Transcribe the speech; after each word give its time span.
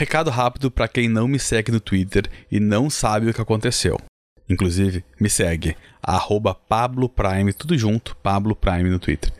Recado 0.00 0.30
rápido 0.30 0.70
para 0.70 0.88
quem 0.88 1.10
não 1.10 1.28
me 1.28 1.38
segue 1.38 1.70
no 1.70 1.78
Twitter 1.78 2.26
e 2.50 2.58
não 2.58 2.88
sabe 2.88 3.28
o 3.28 3.34
que 3.34 3.40
aconteceu. 3.42 4.00
Inclusive, 4.48 5.04
me 5.20 5.28
segue, 5.28 5.76
arroba 6.02 6.54
Pablo 6.54 7.06
Prime, 7.06 7.52
tudo 7.52 7.76
junto, 7.76 8.16
Pablo 8.16 8.56
Prime 8.56 8.88
no 8.88 8.98
Twitter. 8.98 9.30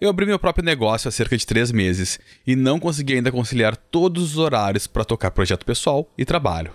Eu 0.00 0.08
abri 0.08 0.24
meu 0.24 0.38
próprio 0.38 0.64
negócio 0.64 1.08
há 1.10 1.12
cerca 1.12 1.36
de 1.36 1.46
três 1.46 1.70
meses 1.70 2.18
e 2.46 2.56
não 2.56 2.80
consegui 2.80 3.16
ainda 3.16 3.30
conciliar 3.30 3.76
todos 3.76 4.22
os 4.22 4.38
horários 4.38 4.86
para 4.86 5.04
tocar 5.04 5.30
projeto 5.30 5.66
pessoal 5.66 6.10
e 6.16 6.24
trabalho. 6.24 6.72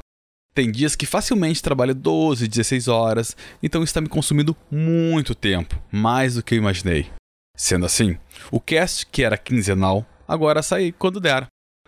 Tem 0.53 0.71
dias 0.71 0.95
que 0.95 1.07
facilmente 1.07 1.63
trabalho 1.63 1.95
12, 1.95 2.47
16 2.47 2.87
horas, 2.87 3.35
então 3.63 3.81
está 3.81 3.99
me 3.99 4.09
consumindo 4.09 4.55
muito 4.69 5.33
tempo, 5.33 5.81
mais 5.91 6.35
do 6.35 6.43
que 6.43 6.53
eu 6.53 6.59
imaginei. 6.59 7.09
Sendo 7.57 7.87
assim, 7.87 8.15
o 8.51 8.59
cast, 8.59 9.07
que 9.07 9.23
era 9.23 9.39
quinzenal, 9.39 10.05
agora 10.27 10.61
sai 10.61 10.91
quando 10.91 11.19
der. 11.19 11.47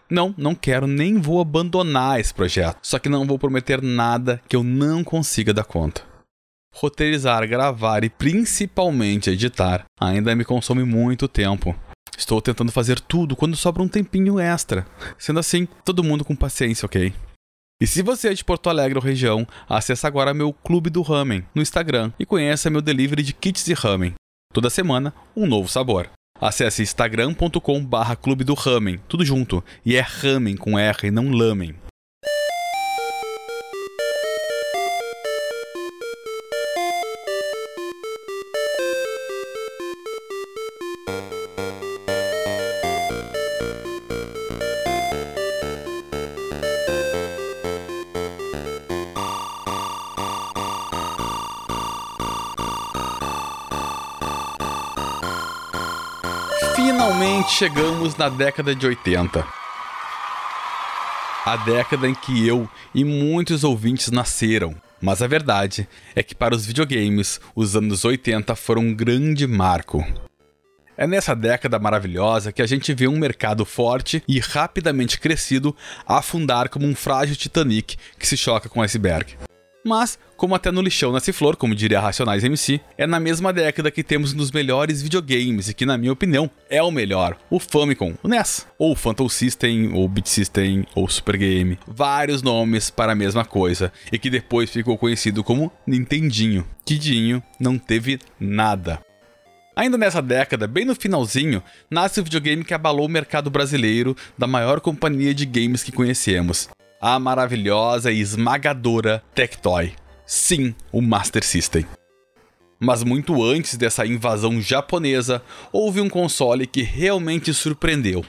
Não, 0.09 0.33
não 0.37 0.53
quero 0.53 0.85
nem 0.85 1.19
vou 1.19 1.41
abandonar 1.41 2.19
esse 2.19 2.33
projeto, 2.33 2.77
só 2.81 2.99
que 2.99 3.09
não 3.09 3.25
vou 3.25 3.39
prometer 3.39 3.81
nada 3.81 4.41
que 4.47 4.55
eu 4.55 4.63
não 4.63 5.03
consiga 5.03 5.53
dar 5.53 5.63
conta. 5.63 6.03
Roteirizar, 6.73 7.47
gravar 7.47 8.03
e 8.03 8.09
principalmente 8.09 9.29
editar 9.29 9.85
ainda 9.99 10.35
me 10.35 10.43
consome 10.43 10.83
muito 10.83 11.27
tempo. 11.27 11.75
Estou 12.17 12.41
tentando 12.41 12.71
fazer 12.71 12.99
tudo 12.99 13.35
quando 13.35 13.55
sobra 13.55 13.81
um 13.81 13.87
tempinho 13.87 14.39
extra. 14.39 14.85
Sendo 15.17 15.39
assim, 15.39 15.67
todo 15.83 16.03
mundo 16.03 16.23
com 16.23 16.35
paciência, 16.35 16.85
ok? 16.85 17.13
E 17.81 17.87
se 17.87 18.01
você 18.01 18.29
é 18.29 18.33
de 18.33 18.43
Porto 18.43 18.69
Alegre 18.69 18.97
ou 18.97 19.03
região, 19.03 19.45
acesse 19.67 20.07
agora 20.07 20.33
meu 20.33 20.53
Clube 20.53 20.89
do 20.89 21.01
Ramen 21.01 21.45
no 21.53 21.61
Instagram 21.61 22.11
e 22.17 22.25
conheça 22.25 22.69
meu 22.69 22.81
delivery 22.81 23.21
de 23.21 23.33
kits 23.33 23.65
de 23.65 23.73
ramen. 23.73 24.13
Toda 24.53 24.69
semana, 24.69 25.13
um 25.35 25.45
novo 25.45 25.67
sabor. 25.67 26.09
Acesse 26.39 26.83
instagram.com 26.83 27.85
barra 27.85 28.13
Clube 28.13 28.43
do 28.43 28.53
Ramen, 28.53 28.99
tudo 29.07 29.23
junto. 29.23 29.63
E 29.85 29.95
é 29.95 30.01
ramen 30.01 30.57
com 30.57 30.77
R, 30.77 31.09
não 31.09 31.31
lamen. 31.31 31.73
Finalmente 57.05 57.51
chegamos 57.51 58.15
na 58.15 58.29
década 58.29 58.73
de 58.73 58.87
80. 58.87 59.45
A 61.45 61.55
década 61.57 62.07
em 62.07 62.15
que 62.15 62.47
eu 62.47 62.67
e 62.95 63.03
muitos 63.03 63.63
ouvintes 63.63 64.09
nasceram. 64.09 64.73
Mas 64.99 65.21
a 65.21 65.27
verdade 65.27 65.87
é 66.15 66.23
que 66.23 66.33
para 66.33 66.55
os 66.55 66.65
videogames, 66.65 67.39
os 67.55 67.75
anos 67.75 68.03
80 68.03 68.55
foram 68.55 68.81
um 68.81 68.95
grande 68.95 69.45
marco. 69.45 70.03
É 70.97 71.05
nessa 71.05 71.35
década 71.35 71.77
maravilhosa 71.77 72.51
que 72.51 72.61
a 72.63 72.65
gente 72.65 72.91
vê 72.91 73.07
um 73.07 73.19
mercado 73.19 73.65
forte 73.65 74.23
e 74.27 74.39
rapidamente 74.39 75.19
crescido 75.19 75.75
afundar 76.07 76.69
como 76.69 76.87
um 76.87 76.95
frágil 76.95 77.35
Titanic 77.35 77.97
que 78.17 78.27
se 78.27 78.35
choca 78.35 78.67
com 78.67 78.79
o 78.79 78.83
iceberg. 78.83 79.37
Mas, 79.87 80.17
como 80.35 80.55
até 80.55 80.71
no 80.71 80.81
lixão 80.81 81.11
nasce 81.11 81.31
flor, 81.31 81.55
como 81.55 81.75
diria 81.75 81.99
Racionais 81.99 82.43
MC, 82.43 82.81
é 82.97 83.05
na 83.05 83.19
mesma 83.19 83.53
década 83.53 83.91
que 83.91 84.03
temos 84.03 84.33
um 84.33 84.37
dos 84.37 84.49
melhores 84.51 84.99
videogames 84.99 85.69
e 85.69 85.75
que, 85.75 85.85
na 85.85 85.95
minha 85.95 86.11
opinião, 86.11 86.49
é 86.67 86.81
o 86.81 86.89
melhor, 86.89 87.37
o 87.51 87.59
Famicom, 87.59 88.15
o 88.23 88.27
NES, 88.27 88.65
ou 88.79 88.95
Phantom 88.95 89.29
System, 89.29 89.93
ou 89.93 90.09
Beat 90.09 90.25
System, 90.25 90.87
ou 90.95 91.07
Super 91.07 91.37
Game, 91.37 91.77
vários 91.87 92.41
nomes 92.41 92.89
para 92.89 93.11
a 93.11 93.15
mesma 93.15 93.45
coisa, 93.45 93.93
e 94.11 94.17
que 94.17 94.27
depois 94.27 94.71
ficou 94.71 94.97
conhecido 94.97 95.43
como 95.43 95.71
Nintendinho. 95.85 96.65
Tidinho 96.83 97.43
não 97.59 97.77
teve 97.77 98.17
nada. 98.39 98.99
Ainda 99.75 99.99
nessa 99.99 100.21
década, 100.21 100.65
bem 100.65 100.83
no 100.83 100.95
finalzinho, 100.95 101.61
nasce 101.91 102.19
o 102.19 102.23
videogame 102.23 102.63
que 102.63 102.73
abalou 102.73 103.05
o 103.05 103.09
mercado 103.09 103.51
brasileiro 103.51 104.17
da 104.35 104.47
maior 104.47 104.79
companhia 104.79 105.31
de 105.31 105.45
games 105.45 105.83
que 105.83 105.91
conhecemos, 105.91 106.69
a 107.07 107.19
maravilhosa 107.19 108.11
e 108.11 108.19
esmagadora 108.19 109.23
Tectoy. 109.35 109.93
Sim, 110.25 110.73
o 110.91 111.03
Master 111.03 111.45
System. 111.45 111.85
Mas 112.79 113.03
muito 113.03 113.43
antes 113.43 113.77
dessa 113.77 114.07
invasão 114.07 114.59
japonesa, 114.59 115.39
houve 115.71 116.01
um 116.01 116.09
console 116.09 116.65
que 116.65 116.81
realmente 116.81 117.53
surpreendeu. 117.53 118.25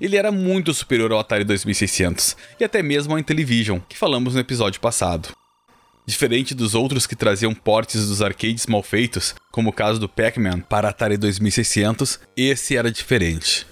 Ele 0.00 0.16
era 0.16 0.32
muito 0.32 0.72
superior 0.72 1.12
ao 1.12 1.18
Atari 1.18 1.44
2600 1.44 2.34
e 2.58 2.64
até 2.64 2.82
mesmo 2.82 3.12
ao 3.12 3.18
Intellivision, 3.18 3.78
que 3.86 3.98
falamos 3.98 4.32
no 4.32 4.40
episódio 4.40 4.80
passado. 4.80 5.28
Diferente 6.06 6.54
dos 6.54 6.74
outros 6.74 7.06
que 7.06 7.14
traziam 7.14 7.54
portes 7.54 8.08
dos 8.08 8.22
arcades 8.22 8.66
mal 8.66 8.82
feitos, 8.82 9.34
como 9.52 9.68
o 9.68 9.72
caso 9.72 10.00
do 10.00 10.08
Pac-Man 10.08 10.60
para 10.60 10.88
Atari 10.88 11.18
2600, 11.18 12.20
esse 12.34 12.74
era 12.74 12.90
diferente. 12.90 13.66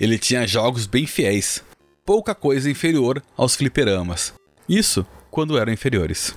Ele 0.00 0.18
tinha 0.18 0.46
jogos 0.46 0.86
bem 0.86 1.06
fiéis, 1.06 1.62
pouca 2.10 2.34
coisa 2.34 2.68
inferior 2.68 3.22
aos 3.36 3.54
fliperamas. 3.54 4.34
Isso 4.68 5.06
quando 5.30 5.56
eram 5.56 5.72
inferiores. 5.72 6.34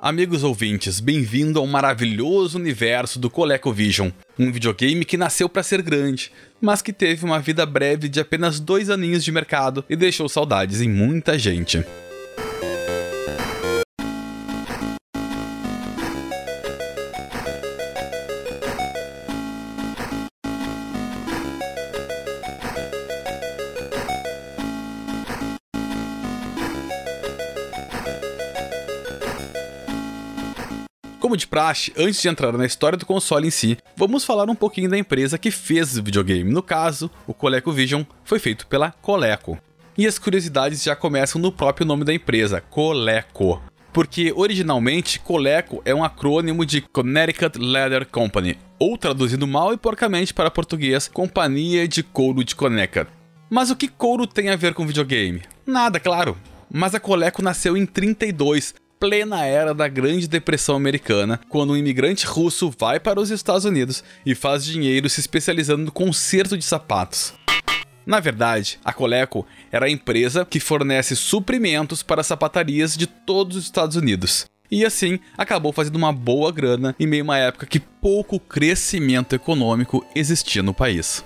Amigos 0.00 0.42
ouvintes, 0.42 0.98
bem-vindo 0.98 1.58
ao 1.58 1.66
maravilhoso 1.66 2.56
universo 2.56 3.18
do 3.18 3.28
ColecoVision, 3.28 4.08
um 4.38 4.50
videogame 4.50 5.04
que 5.04 5.18
nasceu 5.18 5.46
para 5.46 5.62
ser 5.62 5.82
grande, 5.82 6.32
mas 6.58 6.80
que 6.80 6.90
teve 6.90 7.22
uma 7.22 7.38
vida 7.38 7.66
breve 7.66 8.08
de 8.08 8.18
apenas 8.18 8.58
dois 8.58 8.88
aninhos 8.88 9.22
de 9.22 9.30
mercado 9.30 9.84
e 9.90 9.94
deixou 9.94 10.26
saudades 10.26 10.80
em 10.80 10.88
muita 10.88 11.38
gente. 11.38 11.84
Como 31.32 31.38
de 31.38 31.46
praxe, 31.46 31.90
antes 31.96 32.20
de 32.20 32.28
entrar 32.28 32.52
na 32.52 32.66
história 32.66 32.98
do 32.98 33.06
console 33.06 33.48
em 33.48 33.50
si, 33.50 33.78
vamos 33.96 34.22
falar 34.22 34.50
um 34.50 34.54
pouquinho 34.54 34.90
da 34.90 34.98
empresa 34.98 35.38
que 35.38 35.50
fez 35.50 35.96
o 35.96 36.02
videogame. 36.02 36.52
No 36.52 36.62
caso, 36.62 37.10
o 37.26 37.32
ColecoVision 37.32 38.02
foi 38.22 38.38
feito 38.38 38.66
pela 38.66 38.90
Coleco. 38.90 39.56
E 39.96 40.06
as 40.06 40.18
curiosidades 40.18 40.82
já 40.82 40.94
começam 40.94 41.40
no 41.40 41.50
próprio 41.50 41.86
nome 41.86 42.04
da 42.04 42.12
empresa, 42.12 42.60
Coleco. 42.60 43.62
Porque 43.94 44.30
originalmente 44.36 45.20
Coleco 45.20 45.80
é 45.86 45.94
um 45.94 46.04
acrônimo 46.04 46.66
de 46.66 46.82
Connecticut 46.82 47.58
Leather 47.58 48.06
Company, 48.06 48.58
ou 48.78 48.98
traduzindo 48.98 49.46
mal 49.46 49.72
e 49.72 49.78
porcamente 49.78 50.34
para 50.34 50.50
português, 50.50 51.08
Companhia 51.08 51.88
de 51.88 52.02
Couro 52.02 52.44
de 52.44 52.54
Connecticut. 52.54 53.10
Mas 53.48 53.70
o 53.70 53.76
que 53.76 53.88
couro 53.88 54.26
tem 54.26 54.50
a 54.50 54.56
ver 54.56 54.74
com 54.74 54.86
videogame? 54.86 55.40
Nada, 55.64 55.98
claro. 55.98 56.36
Mas 56.70 56.94
a 56.94 57.00
Coleco 57.00 57.42
nasceu 57.42 57.74
em 57.74 57.86
32, 57.86 58.74
plena 59.02 59.44
era 59.44 59.74
da 59.74 59.88
Grande 59.88 60.28
Depressão 60.28 60.76
Americana, 60.76 61.40
quando 61.48 61.72
um 61.72 61.76
imigrante 61.76 62.24
russo 62.24 62.72
vai 62.78 63.00
para 63.00 63.18
os 63.18 63.32
Estados 63.32 63.64
Unidos 63.64 64.04
e 64.24 64.32
faz 64.32 64.64
dinheiro 64.64 65.10
se 65.10 65.18
especializando 65.18 65.82
no 65.82 65.90
conserto 65.90 66.56
de 66.56 66.64
sapatos. 66.64 67.34
Na 68.06 68.20
verdade, 68.20 68.78
a 68.84 68.92
Coleco 68.92 69.44
era 69.72 69.86
a 69.86 69.90
empresa 69.90 70.46
que 70.48 70.60
fornece 70.60 71.16
suprimentos 71.16 72.00
para 72.00 72.22
sapatarias 72.22 72.96
de 72.96 73.08
todos 73.08 73.56
os 73.56 73.64
Estados 73.64 73.96
Unidos. 73.96 74.46
E 74.70 74.84
assim, 74.84 75.18
acabou 75.36 75.72
fazendo 75.72 75.96
uma 75.96 76.12
boa 76.12 76.52
grana 76.52 76.94
em 76.96 77.04
meio 77.04 77.24
a 77.24 77.24
uma 77.24 77.38
época 77.38 77.66
que 77.66 77.80
pouco 77.80 78.38
crescimento 78.38 79.34
econômico 79.34 80.06
existia 80.14 80.62
no 80.62 80.72
país. 80.72 81.24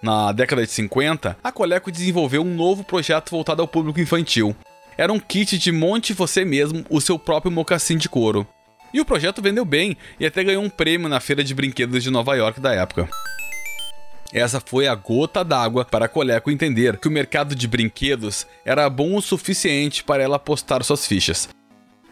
Na 0.00 0.30
década 0.30 0.64
de 0.64 0.70
50, 0.70 1.36
a 1.42 1.50
Coleco 1.50 1.90
desenvolveu 1.90 2.42
um 2.42 2.54
novo 2.54 2.84
projeto 2.84 3.30
voltado 3.30 3.60
ao 3.60 3.66
público 3.66 3.98
infantil, 3.98 4.54
era 4.98 5.12
um 5.12 5.20
kit 5.20 5.56
de 5.56 5.70
monte 5.70 6.12
você 6.12 6.44
mesmo 6.44 6.84
o 6.90 7.00
seu 7.00 7.16
próprio 7.16 7.52
mocassim 7.52 7.96
de 7.96 8.08
couro. 8.08 8.44
E 8.92 9.00
o 9.00 9.04
projeto 9.04 9.40
vendeu 9.40 9.64
bem 9.64 9.96
e 10.18 10.26
até 10.26 10.42
ganhou 10.42 10.62
um 10.62 10.68
prêmio 10.68 11.08
na 11.08 11.20
feira 11.20 11.44
de 11.44 11.54
brinquedos 11.54 12.02
de 12.02 12.10
Nova 12.10 12.34
York 12.34 12.58
da 12.58 12.74
época. 12.74 13.08
Essa 14.32 14.60
foi 14.60 14.88
a 14.88 14.94
gota 14.96 15.44
d'água 15.44 15.84
para 15.84 16.06
a 16.06 16.08
Coleco 16.08 16.50
entender 16.50 16.98
que 16.98 17.06
o 17.06 17.10
mercado 17.12 17.54
de 17.54 17.68
brinquedos 17.68 18.44
era 18.64 18.90
bom 18.90 19.14
o 19.14 19.22
suficiente 19.22 20.02
para 20.02 20.22
ela 20.22 20.36
apostar 20.36 20.82
suas 20.82 21.06
fichas. 21.06 21.48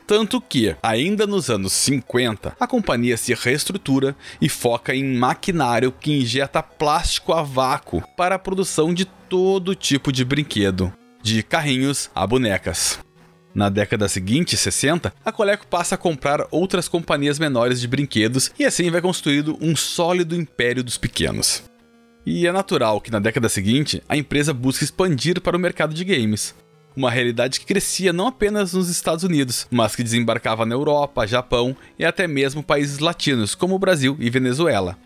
Tanto 0.06 0.40
que, 0.40 0.76
ainda 0.80 1.26
nos 1.26 1.50
anos 1.50 1.72
50, 1.72 2.56
a 2.60 2.66
companhia 2.68 3.16
se 3.16 3.34
reestrutura 3.34 4.14
e 4.40 4.48
foca 4.48 4.94
em 4.94 5.16
maquinário 5.16 5.90
que 5.90 6.20
injeta 6.20 6.62
plástico 6.62 7.32
a 7.32 7.42
vácuo 7.42 8.02
para 8.16 8.36
a 8.36 8.38
produção 8.38 8.94
de 8.94 9.04
todo 9.04 9.74
tipo 9.74 10.12
de 10.12 10.24
brinquedo 10.24 10.92
de 11.34 11.42
carrinhos 11.42 12.08
a 12.14 12.24
bonecas. 12.24 13.00
Na 13.52 13.68
década 13.68 14.06
seguinte, 14.06 14.56
60, 14.56 15.12
a 15.24 15.32
Coleco 15.32 15.66
passa 15.66 15.96
a 15.96 15.98
comprar 15.98 16.46
outras 16.52 16.86
companhias 16.86 17.36
menores 17.36 17.80
de 17.80 17.88
brinquedos 17.88 18.52
e 18.56 18.64
assim 18.64 18.90
vai 18.92 19.00
construindo 19.00 19.58
um 19.60 19.74
sólido 19.74 20.36
império 20.36 20.84
dos 20.84 20.96
pequenos. 20.96 21.64
E 22.24 22.46
é 22.46 22.52
natural 22.52 23.00
que 23.00 23.10
na 23.10 23.18
década 23.18 23.48
seguinte 23.48 24.00
a 24.08 24.16
empresa 24.16 24.54
busque 24.54 24.84
expandir 24.84 25.40
para 25.40 25.56
o 25.56 25.60
mercado 25.60 25.94
de 25.94 26.04
games. 26.04 26.54
Uma 26.96 27.10
realidade 27.10 27.58
que 27.58 27.66
crescia 27.66 28.12
não 28.12 28.28
apenas 28.28 28.72
nos 28.72 28.88
Estados 28.88 29.24
Unidos, 29.24 29.66
mas 29.68 29.96
que 29.96 30.04
desembarcava 30.04 30.64
na 30.64 30.76
Europa, 30.76 31.26
Japão 31.26 31.76
e 31.98 32.04
até 32.04 32.28
mesmo 32.28 32.62
países 32.62 33.00
latinos 33.00 33.54
como 33.54 33.74
o 33.74 33.78
Brasil 33.80 34.16
e 34.20 34.30
Venezuela. 34.30 34.96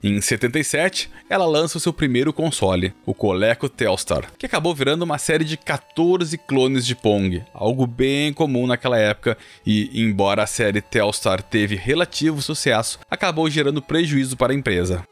Em 0.00 0.20
77, 0.20 1.10
ela 1.28 1.44
lança 1.44 1.76
o 1.76 1.80
seu 1.80 1.92
primeiro 1.92 2.32
console, 2.32 2.94
o 3.04 3.12
Coleco 3.12 3.68
Telstar, 3.68 4.30
que 4.38 4.46
acabou 4.46 4.72
virando 4.72 5.02
uma 5.02 5.18
série 5.18 5.44
de 5.44 5.56
14 5.56 6.38
clones 6.38 6.86
de 6.86 6.94
Pong, 6.94 7.42
algo 7.52 7.84
bem 7.84 8.32
comum 8.32 8.64
naquela 8.64 8.96
época 8.96 9.36
e, 9.66 9.90
embora 10.00 10.44
a 10.44 10.46
série 10.46 10.80
Telstar 10.80 11.42
teve 11.42 11.74
relativo 11.74 12.40
sucesso, 12.40 13.00
acabou 13.10 13.50
gerando 13.50 13.82
prejuízo 13.82 14.36
para 14.36 14.52
a 14.52 14.56
empresa. 14.56 15.02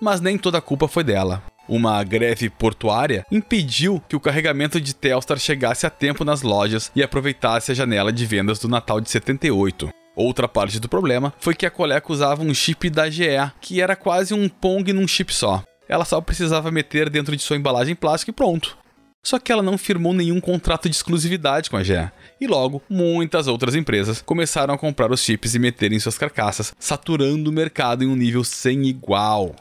Mas 0.00 0.20
nem 0.20 0.36
toda 0.36 0.58
a 0.58 0.62
culpa 0.62 0.88
foi 0.88 1.04
dela. 1.04 1.40
Uma 1.68 2.02
greve 2.02 2.50
portuária 2.50 3.24
impediu 3.30 4.02
que 4.08 4.16
o 4.16 4.20
carregamento 4.20 4.80
de 4.80 4.92
Telstar 4.92 5.38
chegasse 5.38 5.86
a 5.86 5.90
tempo 5.90 6.24
nas 6.24 6.42
lojas 6.42 6.90
e 6.96 7.02
aproveitasse 7.02 7.70
a 7.70 7.74
janela 7.76 8.12
de 8.12 8.26
vendas 8.26 8.58
do 8.58 8.68
Natal 8.68 9.00
de 9.00 9.08
78. 9.08 9.88
Outra 10.16 10.48
parte 10.48 10.80
do 10.80 10.88
problema 10.88 11.34
foi 11.38 11.54
que 11.54 11.66
a 11.66 11.70
Coleco 11.70 12.10
usava 12.10 12.42
um 12.42 12.54
chip 12.54 12.88
da 12.88 13.10
GE, 13.10 13.52
que 13.60 13.82
era 13.82 13.94
quase 13.94 14.32
um 14.32 14.48
Pong 14.48 14.90
num 14.90 15.06
chip 15.06 15.32
só. 15.32 15.62
Ela 15.86 16.06
só 16.06 16.22
precisava 16.22 16.70
meter 16.70 17.10
dentro 17.10 17.36
de 17.36 17.42
sua 17.42 17.56
embalagem 17.58 17.94
plástica 17.94 18.30
e 18.30 18.34
pronto. 18.34 18.78
Só 19.26 19.40
que 19.40 19.50
ela 19.50 19.60
não 19.60 19.76
firmou 19.76 20.14
nenhum 20.14 20.40
contrato 20.40 20.88
de 20.88 20.94
exclusividade 20.94 21.68
com 21.68 21.76
a 21.76 21.82
GE. 21.82 22.12
E 22.40 22.46
logo, 22.46 22.80
muitas 22.88 23.48
outras 23.48 23.74
empresas 23.74 24.22
começaram 24.22 24.72
a 24.72 24.78
comprar 24.78 25.10
os 25.10 25.20
chips 25.20 25.52
e 25.52 25.58
meter 25.58 25.92
em 25.92 25.98
suas 25.98 26.16
carcaças, 26.16 26.72
saturando 26.78 27.50
o 27.50 27.52
mercado 27.52 28.04
em 28.04 28.06
um 28.06 28.14
nível 28.14 28.44
sem 28.44 28.86
igual. 28.86 29.56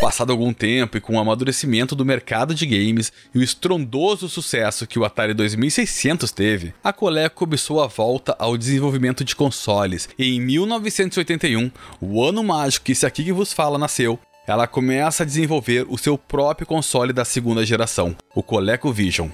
Passado 0.00 0.32
algum 0.32 0.50
tempo 0.50 0.96
e 0.96 1.00
com 1.00 1.16
o 1.16 1.18
amadurecimento 1.18 1.94
do 1.94 2.06
mercado 2.06 2.54
de 2.54 2.64
games 2.64 3.12
e 3.34 3.38
o 3.38 3.42
estrondoso 3.42 4.30
sucesso 4.30 4.86
que 4.86 4.98
o 4.98 5.04
Atari 5.04 5.34
2600 5.34 6.30
teve, 6.30 6.72
a 6.82 6.90
Coleco 6.90 7.36
começou 7.36 7.82
a 7.82 7.86
volta 7.86 8.34
ao 8.38 8.56
desenvolvimento 8.56 9.26
de 9.26 9.36
consoles. 9.36 10.08
E 10.18 10.36
em 10.36 10.40
1981, 10.40 11.70
o 12.00 12.24
ano 12.24 12.42
mágico 12.42 12.86
que 12.86 12.92
esse 12.92 13.04
aqui 13.04 13.24
que 13.24 13.32
vos 13.32 13.52
fala 13.52 13.76
nasceu, 13.76 14.18
ela 14.46 14.66
começa 14.66 15.22
a 15.22 15.26
desenvolver 15.26 15.86
o 15.88 15.96
seu 15.96 16.18
próprio 16.18 16.66
console 16.66 17.12
da 17.12 17.24
segunda 17.24 17.64
geração, 17.64 18.14
o 18.34 18.42
ColecoVision. 18.42 19.28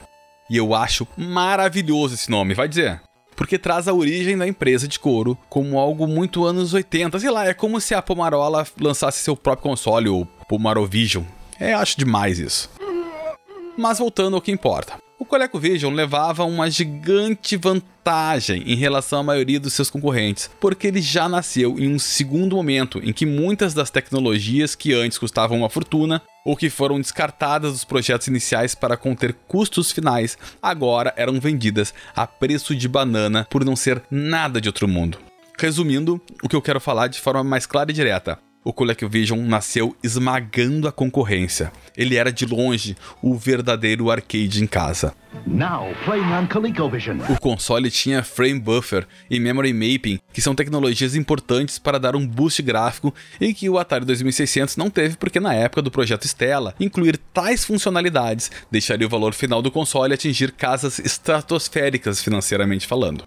E 0.49 0.57
eu 0.57 0.75
acho 0.75 1.07
maravilhoso 1.17 2.15
esse 2.15 2.31
nome, 2.31 2.55
vai 2.55 2.69
dizer. 2.69 3.01
Porque 3.37 3.59
traz 3.59 3.89
a 3.89 3.95
origem 3.95 4.37
da 4.37 4.47
empresa 4.47 4.87
de 4.87 4.99
couro 4.99 5.37
como 5.49 5.79
algo 5.79 6.07
muito 6.07 6.45
anos 6.45 6.75
80. 6.75 7.19
Sei 7.19 7.31
lá, 7.31 7.47
é 7.47 7.55
como 7.55 7.81
se 7.81 7.95
a 7.95 8.03
Pomarola 8.03 8.67
lançasse 8.79 9.23
seu 9.23 9.37
próprio 9.37 9.71
console, 9.71 10.09
o 10.09 10.27
Pomarovision. 10.49 11.25
É, 11.59 11.73
acho 11.73 11.99
demais 11.99 12.39
isso. 12.39 12.71
Mas 13.79 13.99
voltando 13.99 14.37
ao 14.37 14.43
que 14.43 14.53
importa. 14.53 14.99
O 15.21 15.25
ColecoVision 15.27 15.93
levava 15.93 16.47
uma 16.47 16.71
gigante 16.71 17.55
vantagem 17.55 18.63
em 18.63 18.75
relação 18.75 19.21
à 19.21 19.23
maioria 19.23 19.61
dos 19.61 19.75
seus 19.75 19.91
concorrentes, 19.91 20.51
porque 20.59 20.87
ele 20.87 21.03
já 21.03 21.29
nasceu 21.29 21.79
em 21.79 21.93
um 21.93 21.99
segundo 21.99 22.57
momento 22.57 22.99
em 23.05 23.13
que 23.13 23.27
muitas 23.27 23.75
das 23.75 23.91
tecnologias 23.91 24.75
que 24.75 24.95
antes 24.95 25.19
custavam 25.19 25.59
uma 25.59 25.69
fortuna 25.69 26.23
ou 26.43 26.57
que 26.57 26.71
foram 26.71 26.99
descartadas 26.99 27.73
dos 27.73 27.85
projetos 27.85 28.29
iniciais 28.29 28.75
para 28.75 28.97
conter 28.97 29.35
custos 29.47 29.93
finais, 29.93 30.39
agora 30.63 31.13
eram 31.15 31.39
vendidas 31.39 31.93
a 32.17 32.27
preço 32.27 32.75
de 32.75 32.89
banana 32.89 33.47
por 33.51 33.63
não 33.63 33.77
ser 33.77 34.03
nada 34.11 34.59
de 34.59 34.71
outro 34.71 34.89
mundo. 34.89 35.19
Resumindo, 35.59 36.19
o 36.43 36.49
que 36.49 36.57
eu 36.57 36.63
quero 36.63 36.81
falar 36.81 37.09
de 37.09 37.21
forma 37.21 37.45
mais 37.45 37.67
clara 37.67 37.91
e 37.91 37.95
direta 37.95 38.39
o 38.65 38.73
ColecoVision 38.73 39.41
nasceu 39.41 39.97
esmagando 40.03 40.87
a 40.87 40.93
concorrência. 40.93 41.73
Ele 41.97 42.17
era 42.17 42.33
de 42.33 42.45
longe 42.47 42.97
o 43.23 43.35
verdadeiro 43.35 44.11
arcade 44.11 44.63
em 44.63 44.67
casa. 44.67 45.15
O 47.33 47.41
console 47.41 47.91
tinha 47.91 48.23
frame 48.23 48.61
buffer 48.61 49.07
e 49.31 49.39
memory 49.39 49.73
mapping, 49.73 50.19
que 50.33 50.43
são 50.43 50.55
tecnologias 50.55 51.15
importantes 51.15 51.79
para 51.79 51.99
dar 51.99 52.17
um 52.17 52.27
boost 52.27 52.63
gráfico 52.63 53.15
e 53.41 53.55
que 53.55 53.69
o 53.69 53.79
Atari 53.79 54.05
2600 54.05 54.77
não 54.77 54.91
teve 54.91 55.17
porque 55.17 55.41
na 55.41 55.55
época 55.55 55.83
do 55.83 55.91
projeto 55.91 56.27
Stella, 56.27 56.75
incluir 56.79 57.17
tais 57.33 57.65
funcionalidades 57.65 58.51
deixaria 58.71 59.07
o 59.07 59.11
valor 59.11 59.33
final 59.33 59.63
do 59.63 59.71
console 59.71 60.15
atingir 60.15 60.53
casas 60.53 60.99
estratosféricas 60.99 62.23
financeiramente 62.23 62.87
falando. 62.87 63.25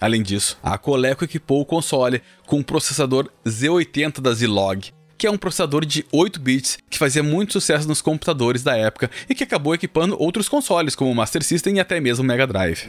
Além 0.00 0.22
disso, 0.22 0.58
a 0.62 0.76
Coleco 0.76 1.24
equipou 1.24 1.60
o 1.60 1.64
console 1.64 2.22
com 2.46 2.58
um 2.58 2.62
processador 2.62 3.30
Z80 3.46 4.20
da 4.20 4.32
Zilog, 4.34 4.92
que 5.16 5.26
é 5.26 5.30
um 5.30 5.38
processador 5.38 5.86
de 5.86 6.04
8 6.12 6.38
bits 6.38 6.78
que 6.90 6.98
fazia 6.98 7.22
muito 7.22 7.54
sucesso 7.54 7.88
nos 7.88 8.02
computadores 8.02 8.62
da 8.62 8.76
época 8.76 9.10
e 9.26 9.34
que 9.34 9.44
acabou 9.44 9.74
equipando 9.74 10.20
outros 10.20 10.50
consoles 10.50 10.94
como 10.94 11.10
o 11.10 11.14
Master 11.14 11.42
System 11.42 11.76
e 11.76 11.80
até 11.80 11.98
mesmo 11.98 12.22
o 12.22 12.26
Mega 12.26 12.46
Drive. 12.46 12.86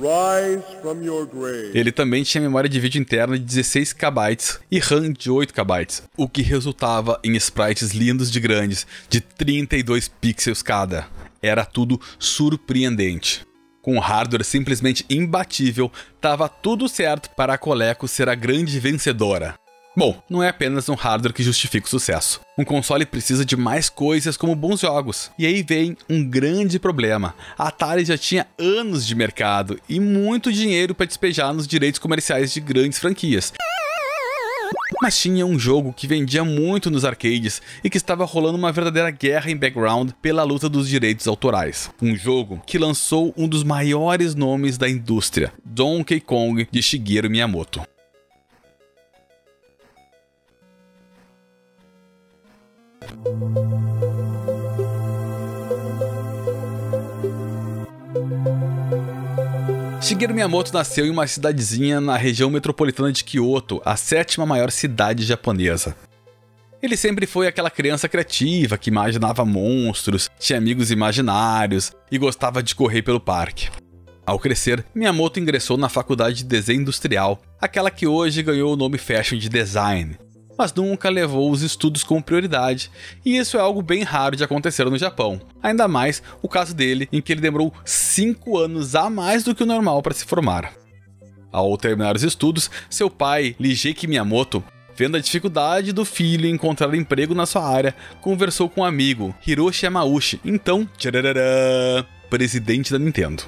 Ele 1.74 1.94
também 1.94 2.24
tinha 2.24 2.42
memória 2.42 2.69
de 2.69 2.80
vídeo 2.80 3.00
interna 3.00 3.39
de 3.39 3.45
16 3.45 3.94
KB 3.94 4.59
e 4.69 4.80
RAM 4.80 5.13
de 5.13 5.31
8 5.31 5.54
KB, 5.54 5.88
o 6.18 6.27
que 6.27 6.42
resultava 6.42 7.19
em 7.24 7.38
sprites 7.38 7.92
lindos 7.92 8.30
de 8.30 8.42
grandes, 8.42 8.86
de 9.09 9.21
32 9.21 10.09
pixels 10.09 10.62
cada. 10.62 11.07
Era 11.42 11.63
tudo 11.63 12.01
surpreendente 12.19 13.48
com 13.87 13.93
um 13.93 13.99
hardware 13.99 14.43
simplesmente 14.43 15.05
imbatível, 15.09 15.89
estava 16.13 16.49
tudo 16.49 16.89
certo 16.89 17.29
para 17.29 17.53
a 17.53 17.57
Coleco 17.57 18.05
ser 18.05 18.27
a 18.27 18.35
grande 18.35 18.77
vencedora. 18.81 19.55
Bom, 19.95 20.21
não 20.29 20.43
é 20.43 20.49
apenas 20.49 20.89
um 20.89 20.93
hardware 20.93 21.33
que 21.33 21.41
justifica 21.41 21.87
o 21.87 21.89
sucesso. 21.89 22.41
Um 22.57 22.65
console 22.65 23.05
precisa 23.05 23.45
de 23.45 23.55
mais 23.55 23.89
coisas 23.89 24.35
como 24.35 24.53
bons 24.57 24.81
jogos. 24.81 25.31
E 25.39 25.45
aí 25.45 25.63
vem 25.63 25.95
um 26.09 26.21
grande 26.29 26.77
problema. 26.79 27.33
A 27.57 27.69
Atari 27.69 28.03
já 28.03 28.17
tinha 28.17 28.45
anos 28.59 29.07
de 29.07 29.15
mercado 29.15 29.79
e 29.87 30.01
muito 30.01 30.51
dinheiro 30.51 30.93
para 30.93 31.05
despejar 31.05 31.53
nos 31.53 31.65
direitos 31.65 31.97
comerciais 31.97 32.51
de 32.51 32.59
grandes 32.59 32.99
franquias. 32.99 33.53
Mas 35.07 35.18
tinha 35.18 35.45
um 35.45 35.57
jogo 35.57 35.94
que 35.94 36.06
vendia 36.06 36.44
muito 36.44 36.92
nos 36.92 37.06
arcades 37.06 37.62
e 37.81 37.89
que 37.89 37.95
estava 37.95 38.25
rolando 38.25 38.57
uma 38.57 38.74
verdadeira 38.74 39.09
guerra 39.09 39.50
em 39.50 39.56
background 39.56 40.12
pela 40.21 40.44
luta 40.44 40.68
dos 40.68 40.89
direitos 40.89 41.25
autorais. 41.30 41.89
Um 42.01 42.13
jogo 42.13 42.62
que 42.68 42.77
lançou 42.77 43.33
um 43.38 43.48
dos 43.48 43.63
maiores 43.63 44.36
nomes 44.36 44.77
da 44.77 44.89
indústria, 44.89 45.54
Donkey 45.63 46.19
Kong 46.19 46.68
de 46.69 46.81
Shigeru 46.81 47.30
Miyamoto. 47.30 47.81
Shigeru 60.07 60.33
Miyamoto 60.33 60.73
nasceu 60.73 61.06
em 61.06 61.09
uma 61.09 61.28
cidadezinha 61.28 61.99
na 61.99 62.16
região 62.16 62.49
metropolitana 62.49 63.11
de 63.11 63.26
Kyoto, 63.26 63.81
a 63.83 63.97
sétima 63.97 64.45
maior 64.45 64.71
cidade 64.71 65.26
japonesa. 65.26 65.97
Ele 66.81 66.95
sempre 66.95 67.26
foi 67.26 67.45
aquela 67.45 67.69
criança 67.69 68.07
criativa 68.07 68.78
que 68.78 68.90
imaginava 68.90 69.44
monstros, 69.44 70.30
tinha 70.40 70.59
amigos 70.59 70.92
imaginários 70.92 71.92
e 72.09 72.18
gostava 72.18 72.64
de 72.64 72.73
correr 72.73 73.02
pelo 73.02 73.19
parque. 73.19 73.68
Ao 74.26 74.40
crescer, 74.40 74.85
Miyamoto 74.95 75.42
ingressou 75.42 75.76
na 75.76 75.90
faculdade 75.90 76.37
de 76.37 76.45
desenho 76.45 76.83
industrial, 76.83 77.42
aquela 77.59 77.92
que 77.92 78.07
hoje 78.07 78.42
ganhou 78.42 78.71
o 78.71 78.78
nome 78.78 78.97
fashion 78.97 79.37
de 79.37 79.49
design, 79.49 80.18
mas 80.57 80.73
nunca 80.73 81.09
levou 81.09 81.52
os 81.52 81.61
estudos 81.61 82.04
como 82.04 82.23
prioridade, 82.23 82.92
e 83.26 83.37
isso 83.37 83.57
é 83.57 83.59
algo 83.59 83.81
bem 83.81 84.04
raro 84.04 84.35
de 84.35 84.44
acontecer 84.44 84.85
no 84.85 84.97
Japão. 84.97 85.40
Ainda 85.61 85.87
mais 85.87 86.23
o 86.42 86.47
caso 86.47 86.73
dele, 86.73 87.07
em 87.11 87.21
que 87.21 87.31
ele 87.31 87.42
demorou 87.42 87.73
5 87.85 88.57
anos 88.57 88.95
a 88.95 89.09
mais 89.09 89.44
do 89.44 89.54
que 89.54 89.64
o 89.64 89.68
normal 89.68 90.02
para 90.02 90.14
se 90.14 90.26
formar. 90.26 90.73
Ao 91.52 91.78
terminar 91.78 92.16
os 92.16 92.23
estudos, 92.23 92.69
seu 92.90 93.09
pai, 93.09 93.56
Ligeki 93.59 94.07
Miyamoto, 94.07 94.64
vendo 94.95 95.16
a 95.16 95.21
dificuldade 95.21 95.94
do 95.94 96.04
filho 96.04 96.47
em 96.47 96.54
encontrar 96.54 96.94
emprego 96.95 97.35
na 97.35 97.45
sua 97.45 97.64
área, 97.64 97.95
conversou 98.19 98.68
com 98.68 98.81
um 98.81 98.85
amigo, 98.85 99.33
Hiroshi 99.45 99.85
Yamauchi, 99.85 100.42
então, 100.44 100.90
tcharará, 100.97 102.06
presidente 102.30 102.92
da 102.92 102.99
Nintendo. 102.99 103.44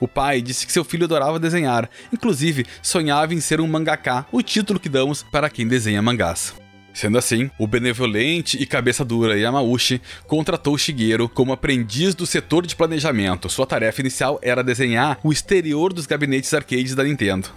O 0.00 0.08
pai 0.08 0.42
disse 0.42 0.66
que 0.66 0.72
seu 0.72 0.84
filho 0.84 1.04
adorava 1.04 1.38
desenhar, 1.38 1.88
inclusive 2.12 2.66
sonhava 2.82 3.34
em 3.34 3.40
ser 3.40 3.60
um 3.60 3.66
mangaka, 3.66 4.26
o 4.32 4.42
título 4.42 4.80
que 4.80 4.88
damos 4.88 5.22
para 5.22 5.48
quem 5.48 5.66
desenha 5.66 6.02
mangás. 6.02 6.54
Sendo 6.94 7.18
assim, 7.18 7.50
o 7.58 7.66
benevolente 7.66 8.56
e 8.56 8.64
cabeça 8.64 9.04
dura 9.04 9.36
Yamauchi 9.36 10.00
contratou 10.28 10.78
Shigeru 10.78 11.28
como 11.28 11.52
aprendiz 11.52 12.14
do 12.14 12.24
setor 12.24 12.64
de 12.64 12.76
planejamento. 12.76 13.48
Sua 13.48 13.66
tarefa 13.66 14.00
inicial 14.00 14.38
era 14.40 14.62
desenhar 14.62 15.18
o 15.24 15.32
exterior 15.32 15.92
dos 15.92 16.06
gabinetes 16.06 16.54
arcades 16.54 16.94
da 16.94 17.02
Nintendo. 17.02 17.48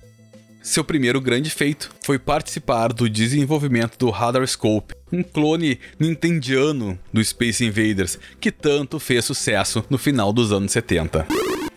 Seu 0.60 0.84
primeiro 0.84 1.22
grande 1.22 1.52
feito 1.52 1.92
foi 2.04 2.18
participar 2.18 2.92
do 2.92 3.08
desenvolvimento 3.08 3.98
do 3.98 4.10
Radar 4.10 4.46
Scope, 4.46 4.96
um 5.14 5.22
clone 5.22 5.80
nintendiano 6.00 6.98
do 7.14 7.24
Space 7.24 7.64
Invaders, 7.64 8.20
que 8.42 8.52
tanto 8.52 9.00
fez 9.00 9.24
sucesso 9.24 9.86
no 9.88 10.00
final 10.00 10.34
dos 10.34 10.52
anos 10.52 10.72
70. 10.72 11.26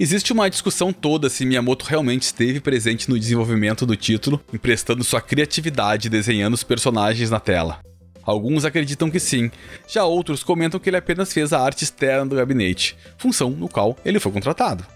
Existe 0.03 0.33
uma 0.33 0.49
discussão 0.49 0.95
toda 0.95 1.29
se 1.29 1.45
Miyamoto 1.45 1.85
realmente 1.85 2.23
esteve 2.23 2.59
presente 2.59 3.11
no 3.11 3.19
desenvolvimento 3.19 3.85
do 3.85 3.95
título, 3.95 4.43
emprestando 4.51 5.05
sua 5.05 5.21
criatividade 5.21 6.09
desenhando 6.09 6.55
os 6.55 6.65
personagens 6.65 7.29
na 7.29 7.39
tela. 7.39 7.81
Alguns 8.23 8.65
acreditam 8.65 9.11
que 9.11 9.21
sim, 9.21 9.51
já 9.87 10.03
outros 10.07 10.43
comentam 10.43 10.81
que 10.81 10.89
ele 10.89 10.97
apenas 10.97 11.35
fez 11.35 11.53
a 11.53 11.61
arte 11.61 11.85
externa 11.85 12.25
do 12.25 12.37
gabinete, 12.37 12.97
função 13.19 13.51
no 13.51 13.69
qual 13.69 13.95
ele 14.03 14.19
foi 14.19 14.33
contratado. 14.33 14.87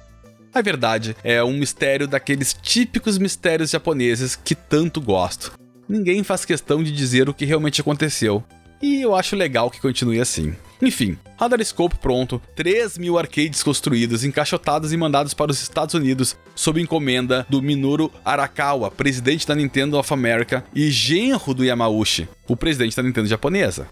A 0.54 0.62
verdade 0.62 1.14
é 1.22 1.44
um 1.44 1.52
mistério 1.52 2.08
daqueles 2.08 2.54
típicos 2.54 3.18
mistérios 3.18 3.72
japoneses 3.72 4.34
que 4.34 4.54
tanto 4.54 5.02
gosto. 5.02 5.52
Ninguém 5.86 6.24
faz 6.24 6.46
questão 6.46 6.82
de 6.82 6.90
dizer 6.90 7.28
o 7.28 7.34
que 7.34 7.44
realmente 7.44 7.82
aconteceu, 7.82 8.42
e 8.80 9.02
eu 9.02 9.14
acho 9.14 9.36
legal 9.36 9.70
que 9.70 9.82
continue 9.82 10.18
assim. 10.18 10.54
Enfim, 10.82 11.16
Radarscope 11.38 11.96
pronto, 11.98 12.40
3 12.56 12.98
mil 12.98 13.18
arcades 13.18 13.62
construídos, 13.62 14.24
encaixotados 14.24 14.92
e 14.92 14.96
mandados 14.96 15.32
para 15.32 15.50
os 15.50 15.62
Estados 15.62 15.94
Unidos 15.94 16.36
sob 16.54 16.80
encomenda 16.80 17.46
do 17.48 17.62
Minoru 17.62 18.10
Arakawa, 18.24 18.90
presidente 18.90 19.46
da 19.46 19.54
Nintendo 19.54 19.98
of 19.98 20.12
America 20.12 20.64
e 20.74 20.90
genro 20.90 21.54
do 21.54 21.64
Yamauchi, 21.64 22.28
o 22.48 22.56
presidente 22.56 22.96
da 22.96 23.02
Nintendo 23.02 23.28
japonesa. 23.28 23.88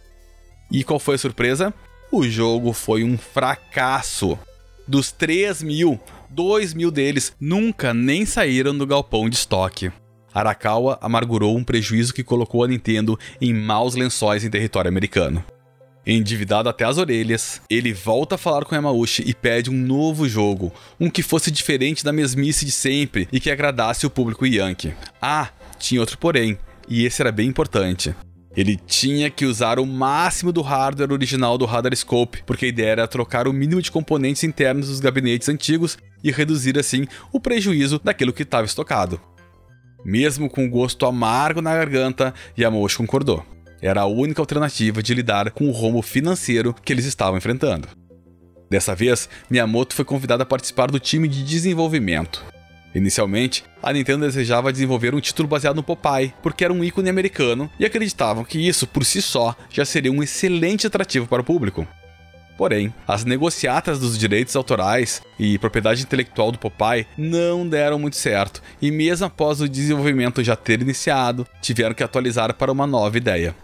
E 0.70 0.82
qual 0.82 0.98
foi 0.98 1.14
a 1.14 1.18
surpresa? 1.18 1.72
O 2.10 2.24
jogo 2.28 2.72
foi 2.72 3.04
um 3.04 3.16
fracasso. 3.16 4.38
Dos 4.86 5.12
3 5.12 5.62
mil, 5.62 6.00
2 6.30 6.74
mil 6.74 6.90
deles 6.90 7.32
nunca 7.40 7.94
nem 7.94 8.26
saíram 8.26 8.76
do 8.76 8.86
galpão 8.86 9.28
de 9.28 9.36
estoque. 9.36 9.92
Arakawa 10.34 10.98
amargurou 11.00 11.56
um 11.56 11.64
prejuízo 11.64 12.14
que 12.14 12.24
colocou 12.24 12.64
a 12.64 12.68
Nintendo 12.68 13.18
em 13.40 13.52
maus 13.52 13.94
lençóis 13.94 14.44
em 14.44 14.50
território 14.50 14.88
americano. 14.88 15.44
Endividado 16.04 16.68
até 16.68 16.84
as 16.84 16.98
orelhas, 16.98 17.60
ele 17.70 17.92
volta 17.92 18.34
a 18.34 18.38
falar 18.38 18.64
com 18.64 18.74
Yamauchi 18.74 19.22
e 19.24 19.32
pede 19.32 19.70
um 19.70 19.74
novo 19.74 20.28
jogo, 20.28 20.72
um 20.98 21.08
que 21.08 21.22
fosse 21.22 21.48
diferente 21.48 22.04
da 22.04 22.12
mesmice 22.12 22.64
de 22.64 22.72
sempre 22.72 23.28
e 23.30 23.38
que 23.38 23.50
agradasse 23.50 24.04
o 24.04 24.10
público 24.10 24.44
Yankee. 24.44 24.94
Ah, 25.20 25.50
tinha 25.78 26.00
outro 26.00 26.18
porém, 26.18 26.58
e 26.88 27.06
esse 27.06 27.22
era 27.22 27.30
bem 27.30 27.48
importante. 27.48 28.14
Ele 28.56 28.76
tinha 28.76 29.30
que 29.30 29.46
usar 29.46 29.78
o 29.78 29.86
máximo 29.86 30.52
do 30.52 30.60
hardware 30.60 31.12
original 31.12 31.56
do 31.56 31.64
Radar 31.64 31.94
Scope, 31.96 32.42
porque 32.44 32.66
a 32.66 32.68
ideia 32.68 32.90
era 32.90 33.08
trocar 33.08 33.46
o 33.46 33.52
mínimo 33.52 33.80
de 33.80 33.90
componentes 33.90 34.42
internos 34.42 34.88
dos 34.88 35.00
gabinetes 35.00 35.48
antigos 35.48 35.96
e 36.22 36.32
reduzir 36.32 36.76
assim 36.78 37.06
o 37.32 37.38
prejuízo 37.38 38.00
daquilo 38.02 38.32
que 38.32 38.42
estava 38.42 38.66
estocado. 38.66 39.20
Mesmo 40.04 40.50
com 40.50 40.66
o 40.66 40.70
gosto 40.70 41.06
amargo 41.06 41.62
na 41.62 41.74
garganta, 41.74 42.34
Yamauchi 42.58 42.96
concordou. 42.96 43.51
Era 43.82 44.02
a 44.02 44.06
única 44.06 44.40
alternativa 44.40 45.02
de 45.02 45.12
lidar 45.12 45.50
com 45.50 45.68
o 45.68 45.72
rombo 45.72 46.00
financeiro 46.02 46.72
que 46.72 46.92
eles 46.92 47.04
estavam 47.04 47.36
enfrentando. 47.36 47.88
Dessa 48.70 48.94
vez, 48.94 49.28
Miyamoto 49.50 49.94
foi 49.94 50.04
convidado 50.04 50.44
a 50.44 50.46
participar 50.46 50.88
do 50.88 51.00
time 51.00 51.26
de 51.26 51.42
desenvolvimento. 51.42 52.44
Inicialmente, 52.94 53.64
a 53.82 53.92
Nintendo 53.92 54.24
desejava 54.24 54.72
desenvolver 54.72 55.14
um 55.14 55.20
título 55.20 55.48
baseado 55.48 55.76
no 55.76 55.82
Popeye, 55.82 56.32
porque 56.42 56.62
era 56.62 56.72
um 56.72 56.84
ícone 56.84 57.10
americano 57.10 57.68
e 57.76 57.84
acreditavam 57.84 58.44
que 58.44 58.56
isso 58.66 58.86
por 58.86 59.04
si 59.04 59.20
só 59.20 59.56
já 59.68 59.84
seria 59.84 60.12
um 60.12 60.22
excelente 60.22 60.86
atrativo 60.86 61.26
para 61.26 61.42
o 61.42 61.44
público. 61.44 61.86
Porém, 62.56 62.94
as 63.08 63.24
negociatas 63.24 63.98
dos 63.98 64.16
direitos 64.16 64.54
autorais 64.54 65.22
e 65.38 65.58
propriedade 65.58 66.02
intelectual 66.02 66.52
do 66.52 66.58
Popeye 66.58 67.06
não 67.18 67.68
deram 67.68 67.98
muito 67.98 68.16
certo, 68.16 68.62
e 68.80 68.92
mesmo 68.92 69.26
após 69.26 69.60
o 69.60 69.68
desenvolvimento 69.68 70.44
já 70.44 70.54
ter 70.54 70.80
iniciado, 70.80 71.46
tiveram 71.60 71.94
que 71.94 72.04
atualizar 72.04 72.54
para 72.54 72.70
uma 72.70 72.86
nova 72.86 73.16
ideia. 73.16 73.56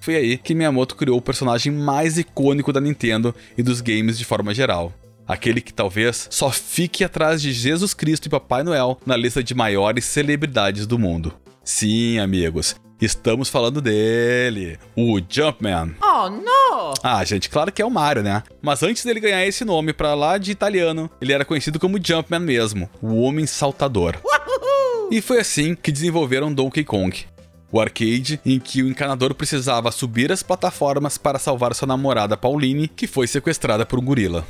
Foi 0.00 0.16
aí 0.16 0.38
que 0.38 0.54
Miyamoto 0.54 0.96
criou 0.96 1.18
o 1.18 1.22
personagem 1.22 1.72
mais 1.72 2.18
icônico 2.18 2.72
da 2.72 2.80
Nintendo 2.80 3.34
e 3.56 3.62
dos 3.62 3.80
games 3.80 4.18
de 4.18 4.24
forma 4.24 4.54
geral. 4.54 4.92
Aquele 5.26 5.60
que 5.60 5.74
talvez 5.74 6.26
só 6.30 6.50
fique 6.50 7.04
atrás 7.04 7.42
de 7.42 7.52
Jesus 7.52 7.92
Cristo 7.92 8.26
e 8.26 8.30
Papai 8.30 8.62
Noel 8.62 8.98
na 9.04 9.16
lista 9.16 9.42
de 9.42 9.54
maiores 9.54 10.04
celebridades 10.06 10.86
do 10.86 10.98
mundo. 10.98 11.34
Sim, 11.62 12.18
amigos, 12.18 12.76
Estamos 13.00 13.48
falando 13.48 13.80
dele, 13.80 14.76
o 14.96 15.20
Jumpman. 15.28 15.94
Oh, 16.02 16.28
não! 16.28 16.94
Ah, 17.00 17.24
gente, 17.24 17.48
claro 17.48 17.70
que 17.70 17.80
é 17.80 17.86
o 17.86 17.90
Mario, 17.90 18.24
né? 18.24 18.42
Mas 18.60 18.82
antes 18.82 19.04
dele 19.04 19.20
ganhar 19.20 19.46
esse 19.46 19.64
nome 19.64 19.92
pra 19.92 20.14
lá 20.14 20.36
de 20.36 20.50
italiano, 20.50 21.08
ele 21.20 21.32
era 21.32 21.44
conhecido 21.44 21.78
como 21.78 22.04
Jumpman 22.04 22.40
mesmo, 22.40 22.90
o 23.00 23.20
Homem 23.20 23.46
Saltador. 23.46 24.18
Uhul! 24.24 25.10
E 25.12 25.20
foi 25.20 25.38
assim 25.38 25.76
que 25.76 25.92
desenvolveram 25.92 26.52
Donkey 26.52 26.82
Kong. 26.82 27.24
O 27.70 27.80
arcade 27.80 28.40
em 28.44 28.58
que 28.58 28.82
o 28.82 28.88
encanador 28.88 29.34
precisava 29.34 29.92
subir 29.92 30.32
as 30.32 30.42
plataformas 30.42 31.18
para 31.18 31.38
salvar 31.38 31.74
sua 31.74 31.86
namorada 31.86 32.36
Pauline, 32.36 32.88
que 32.88 33.06
foi 33.06 33.26
sequestrada 33.26 33.84
por 33.84 33.98
um 33.98 34.04
gorila. 34.04 34.46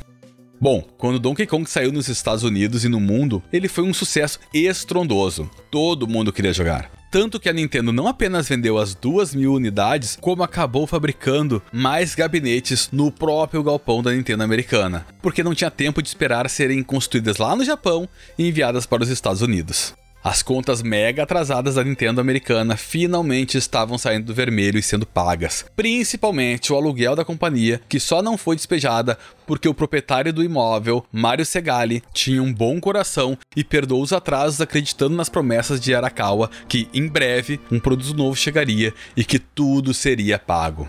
Bom, 0.60 0.82
quando 0.96 1.20
Donkey 1.20 1.46
Kong 1.46 1.68
saiu 1.70 1.92
nos 1.92 2.08
Estados 2.08 2.42
Unidos 2.42 2.84
e 2.84 2.88
no 2.88 2.98
mundo, 2.98 3.42
ele 3.52 3.68
foi 3.68 3.84
um 3.84 3.94
sucesso 3.94 4.40
estrondoso. 4.52 5.48
Todo 5.70 6.08
mundo 6.08 6.32
queria 6.32 6.52
jogar. 6.52 6.90
Tanto 7.10 7.40
que 7.40 7.48
a 7.48 7.52
Nintendo 7.52 7.92
não 7.92 8.06
apenas 8.06 8.48
vendeu 8.48 8.76
as 8.76 8.94
duas 8.94 9.34
mil 9.34 9.54
unidades, 9.54 10.16
como 10.20 10.42
acabou 10.42 10.86
fabricando 10.86 11.62
mais 11.72 12.14
gabinetes 12.14 12.90
no 12.92 13.10
próprio 13.10 13.62
galpão 13.62 14.02
da 14.02 14.12
Nintendo 14.12 14.42
americana, 14.42 15.06
porque 15.22 15.42
não 15.42 15.54
tinha 15.54 15.70
tempo 15.70 16.02
de 16.02 16.08
esperar 16.08 16.50
serem 16.50 16.82
construídas 16.82 17.38
lá 17.38 17.56
no 17.56 17.64
Japão 17.64 18.08
e 18.36 18.46
enviadas 18.48 18.84
para 18.84 19.02
os 19.02 19.08
Estados 19.08 19.40
Unidos. 19.40 19.94
As 20.22 20.42
contas 20.42 20.82
mega 20.82 21.22
atrasadas 21.22 21.76
da 21.76 21.84
Nintendo 21.84 22.20
americana 22.20 22.76
finalmente 22.76 23.56
estavam 23.56 23.96
saindo 23.96 24.26
do 24.26 24.34
vermelho 24.34 24.78
e 24.78 24.82
sendo 24.82 25.06
pagas. 25.06 25.64
Principalmente 25.76 26.72
o 26.72 26.76
aluguel 26.76 27.14
da 27.14 27.24
companhia, 27.24 27.80
que 27.88 28.00
só 28.00 28.20
não 28.20 28.36
foi 28.36 28.56
despejada 28.56 29.16
porque 29.46 29.68
o 29.68 29.74
proprietário 29.74 30.32
do 30.32 30.42
imóvel, 30.42 31.04
Mario 31.12 31.46
Segali, 31.46 32.02
tinha 32.12 32.42
um 32.42 32.52
bom 32.52 32.80
coração 32.80 33.38
e 33.56 33.62
perdoou 33.62 34.02
os 34.02 34.12
atrasos 34.12 34.60
acreditando 34.60 35.16
nas 35.16 35.28
promessas 35.28 35.80
de 35.80 35.94
Arakawa 35.94 36.50
que 36.68 36.88
em 36.92 37.06
breve 37.08 37.60
um 37.70 37.78
produto 37.78 38.14
novo 38.14 38.36
chegaria 38.36 38.92
e 39.16 39.24
que 39.24 39.38
tudo 39.38 39.94
seria 39.94 40.38
pago. 40.38 40.86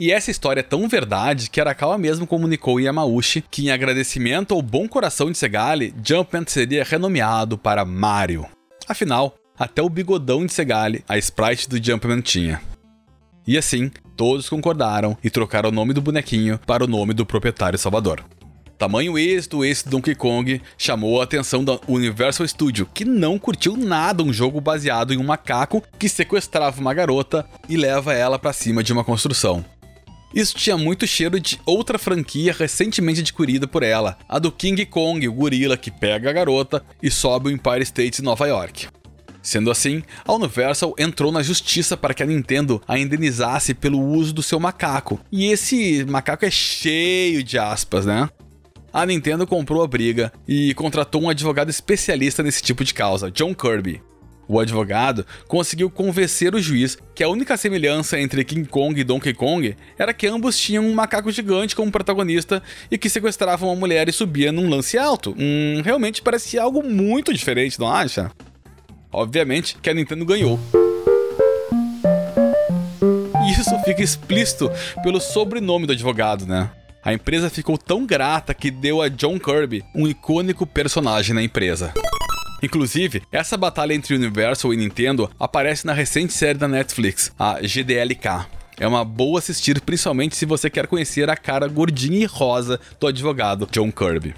E 0.00 0.10
essa 0.10 0.28
história 0.28 0.58
é 0.58 0.64
tão 0.64 0.88
verdade 0.88 1.48
que 1.48 1.60
Arakawa 1.60 1.96
mesmo 1.96 2.26
comunicou 2.26 2.80
em 2.80 2.86
Yamauchi 2.86 3.40
que, 3.48 3.66
em 3.66 3.70
agradecimento 3.70 4.52
ao 4.52 4.60
bom 4.60 4.88
coração 4.88 5.30
de 5.30 5.38
Segali, 5.38 5.94
Jumpman 6.04 6.44
seria 6.48 6.82
renomeado 6.82 7.56
para 7.56 7.84
Mario. 7.84 8.44
Afinal, 8.88 9.36
até 9.56 9.80
o 9.80 9.88
bigodão 9.88 10.44
de 10.44 10.52
Segali, 10.52 11.04
a 11.08 11.16
sprite 11.16 11.68
do 11.68 11.82
Jumpman 11.82 12.20
tinha. 12.20 12.60
E 13.46 13.56
assim, 13.56 13.88
todos 14.16 14.48
concordaram 14.48 15.16
e 15.22 15.30
trocaram 15.30 15.68
o 15.68 15.72
nome 15.72 15.92
do 15.92 16.02
bonequinho 16.02 16.58
para 16.66 16.82
o 16.82 16.88
nome 16.88 17.14
do 17.14 17.24
proprietário 17.24 17.78
Salvador. 17.78 18.24
Tamanho 18.76 19.16
êxito 19.16 19.64
esse 19.64 19.88
Donkey 19.88 20.16
Kong 20.16 20.60
chamou 20.76 21.20
a 21.20 21.24
atenção 21.24 21.64
da 21.64 21.78
Universal 21.86 22.48
Studio, 22.48 22.88
que 22.92 23.04
não 23.04 23.38
curtiu 23.38 23.76
nada 23.76 24.24
um 24.24 24.32
jogo 24.32 24.60
baseado 24.60 25.14
em 25.14 25.18
um 25.18 25.24
macaco 25.24 25.82
que 25.98 26.08
sequestrava 26.08 26.80
uma 26.80 26.92
garota 26.92 27.46
e 27.68 27.76
leva 27.76 28.12
ela 28.12 28.38
para 28.38 28.52
cima 28.52 28.82
de 28.82 28.92
uma 28.92 29.04
construção. 29.04 29.64
Isso 30.34 30.56
tinha 30.56 30.76
muito 30.76 31.06
cheiro 31.06 31.38
de 31.38 31.60
outra 31.64 31.96
franquia 31.96 32.52
recentemente 32.52 33.20
adquirida 33.20 33.68
por 33.68 33.84
ela, 33.84 34.18
a 34.28 34.40
do 34.40 34.50
King 34.50 34.84
Kong, 34.84 35.26
o 35.28 35.32
gorila 35.32 35.76
que 35.76 35.92
pega 35.92 36.28
a 36.28 36.32
garota 36.32 36.84
e 37.00 37.08
sobe 37.08 37.48
o 37.48 37.52
Empire 37.52 37.82
State 37.82 38.20
em 38.20 38.24
Nova 38.24 38.46
York. 38.46 38.88
Sendo 39.40 39.70
assim, 39.70 40.02
a 40.24 40.32
Universal 40.32 40.94
entrou 40.98 41.30
na 41.30 41.42
justiça 41.42 41.96
para 41.96 42.14
que 42.14 42.22
a 42.22 42.26
Nintendo 42.26 42.82
a 42.88 42.98
indenizasse 42.98 43.74
pelo 43.74 44.00
uso 44.00 44.32
do 44.32 44.42
seu 44.42 44.58
macaco. 44.58 45.20
E 45.30 45.46
esse 45.46 46.04
macaco 46.04 46.44
é 46.44 46.50
cheio 46.50 47.44
de 47.44 47.58
aspas, 47.58 48.06
né? 48.06 48.28
A 48.92 49.04
Nintendo 49.04 49.46
comprou 49.46 49.82
a 49.82 49.86
briga 49.86 50.32
e 50.48 50.72
contratou 50.74 51.22
um 51.22 51.28
advogado 51.28 51.68
especialista 51.68 52.42
nesse 52.42 52.62
tipo 52.62 52.82
de 52.82 52.94
causa, 52.94 53.30
John 53.30 53.54
Kirby. 53.54 54.00
O 54.48 54.60
advogado 54.60 55.26
conseguiu 55.48 55.90
convencer 55.90 56.54
o 56.54 56.60
juiz 56.60 56.98
que 57.14 57.24
a 57.24 57.28
única 57.28 57.56
semelhança 57.56 58.18
entre 58.20 58.44
King 58.44 58.68
Kong 58.68 58.98
e 59.00 59.04
Donkey 59.04 59.32
Kong 59.32 59.76
era 59.98 60.12
que 60.12 60.26
ambos 60.26 60.58
tinham 60.58 60.84
um 60.84 60.94
macaco 60.94 61.30
gigante 61.30 61.74
como 61.74 61.90
protagonista 61.90 62.62
e 62.90 62.98
que 62.98 63.08
sequestravam 63.08 63.68
uma 63.68 63.78
mulher 63.78 64.08
e 64.08 64.12
subia 64.12 64.52
num 64.52 64.68
lance 64.68 64.98
alto. 64.98 65.34
Hum, 65.38 65.82
realmente 65.84 66.22
parecia 66.22 66.62
algo 66.62 66.82
muito 66.82 67.32
diferente, 67.32 67.80
não 67.80 67.90
acha? 67.90 68.30
Obviamente 69.10 69.76
que 69.80 69.88
a 69.88 69.94
Nintendo 69.94 70.24
ganhou. 70.24 70.58
Isso 73.48 73.78
fica 73.84 74.02
explícito 74.02 74.70
pelo 75.02 75.20
sobrenome 75.20 75.86
do 75.86 75.92
advogado, 75.92 76.46
né? 76.46 76.70
A 77.04 77.12
empresa 77.12 77.50
ficou 77.50 77.76
tão 77.76 78.06
grata 78.06 78.54
que 78.54 78.70
deu 78.70 79.02
a 79.02 79.08
John 79.08 79.38
Kirby 79.38 79.84
um 79.94 80.08
icônico 80.08 80.66
personagem 80.66 81.34
na 81.34 81.42
empresa. 81.42 81.92
Inclusive, 82.64 83.20
essa 83.30 83.58
batalha 83.58 83.92
entre 83.92 84.14
Universal 84.14 84.72
e 84.72 84.78
Nintendo 84.78 85.30
aparece 85.38 85.84
na 85.84 85.92
recente 85.92 86.32
série 86.32 86.56
da 86.56 86.66
Netflix, 86.66 87.30
a 87.38 87.60
GDLK. 87.60 88.46
É 88.80 88.88
uma 88.88 89.04
boa 89.04 89.38
assistir, 89.38 89.82
principalmente 89.82 90.34
se 90.34 90.46
você 90.46 90.70
quer 90.70 90.86
conhecer 90.86 91.28
a 91.28 91.36
cara 91.36 91.68
gordinha 91.68 92.20
e 92.20 92.24
rosa 92.24 92.80
do 92.98 93.06
advogado 93.06 93.68
John 93.70 93.92
Kirby. 93.92 94.34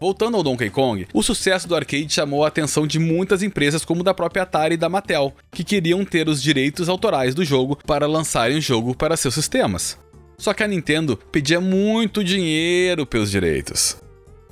Voltando 0.00 0.36
ao 0.36 0.42
Donkey 0.44 0.70
Kong, 0.70 1.08
o 1.12 1.20
sucesso 1.20 1.66
do 1.66 1.74
arcade 1.74 2.12
chamou 2.12 2.44
a 2.44 2.48
atenção 2.48 2.86
de 2.86 3.00
muitas 3.00 3.42
empresas 3.42 3.84
como 3.84 4.04
da 4.04 4.14
própria 4.14 4.44
Atari 4.44 4.74
e 4.74 4.78
da 4.78 4.88
Mattel, 4.88 5.34
que 5.50 5.64
queriam 5.64 6.04
ter 6.04 6.28
os 6.28 6.40
direitos 6.40 6.88
autorais 6.88 7.34
do 7.34 7.44
jogo 7.44 7.76
para 7.84 8.06
lançarem 8.06 8.58
o 8.58 8.62
jogo 8.62 8.94
para 8.94 9.16
seus 9.16 9.34
sistemas. 9.34 9.98
Só 10.38 10.54
que 10.54 10.62
a 10.62 10.68
Nintendo 10.68 11.16
pedia 11.32 11.60
muito 11.60 12.22
dinheiro 12.22 13.04
pelos 13.04 13.32
direitos. 13.32 13.96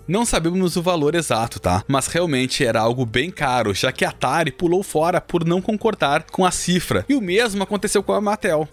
Não 0.07 0.27
sabemos 0.27 0.77
o 0.77 0.83
valor 0.83 1.15
exato, 1.15 1.61
tá? 1.61 1.85
Mas 1.87 2.09
realmente 2.09 2.65
era 2.65 2.81
algo 2.81 3.07
bem 3.07 3.31
caro, 3.31 3.73
já 3.73 3.93
que 3.93 4.05
a 4.05 4.09
Atari 4.09 4.51
pulou 4.51 4.83
fora 4.83 5.21
por 5.21 5.45
não 5.45 5.63
concordar 5.63 6.25
com 6.25 6.45
a 6.45 6.51
cifra. 6.51 7.05
E 7.09 7.15
o 7.15 7.21
mesmo 7.21 7.63
aconteceu 7.63 8.03
com 8.03 8.13
a 8.13 8.21
Mattel. 8.21 8.69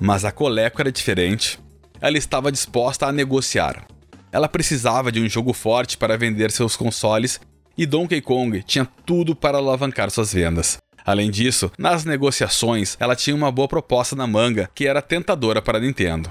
Mas 0.00 0.24
a 0.24 0.32
Coleco 0.32 0.80
era 0.80 0.90
diferente. 0.90 1.60
Ela 2.00 2.18
estava 2.18 2.50
disposta 2.50 3.06
a 3.06 3.12
negociar. 3.12 3.86
Ela 4.32 4.48
precisava 4.48 5.12
de 5.12 5.20
um 5.20 5.28
jogo 5.28 5.52
forte 5.52 5.96
para 5.96 6.18
vender 6.18 6.50
seus 6.50 6.74
consoles 6.74 7.40
e 7.76 7.86
Donkey 7.86 8.20
Kong 8.20 8.62
tinha 8.62 8.88
tudo 9.06 9.36
para 9.36 9.58
alavancar 9.58 10.10
suas 10.10 10.32
vendas. 10.32 10.78
Além 11.04 11.30
disso, 11.30 11.70
nas 11.78 12.04
negociações, 12.04 12.96
ela 12.98 13.16
tinha 13.16 13.34
uma 13.34 13.50
boa 13.50 13.68
proposta 13.68 14.14
na 14.14 14.26
manga 14.26 14.70
que 14.74 14.86
era 14.86 15.02
tentadora 15.02 15.60
para 15.60 15.78
a 15.78 15.80
Nintendo. 15.80 16.30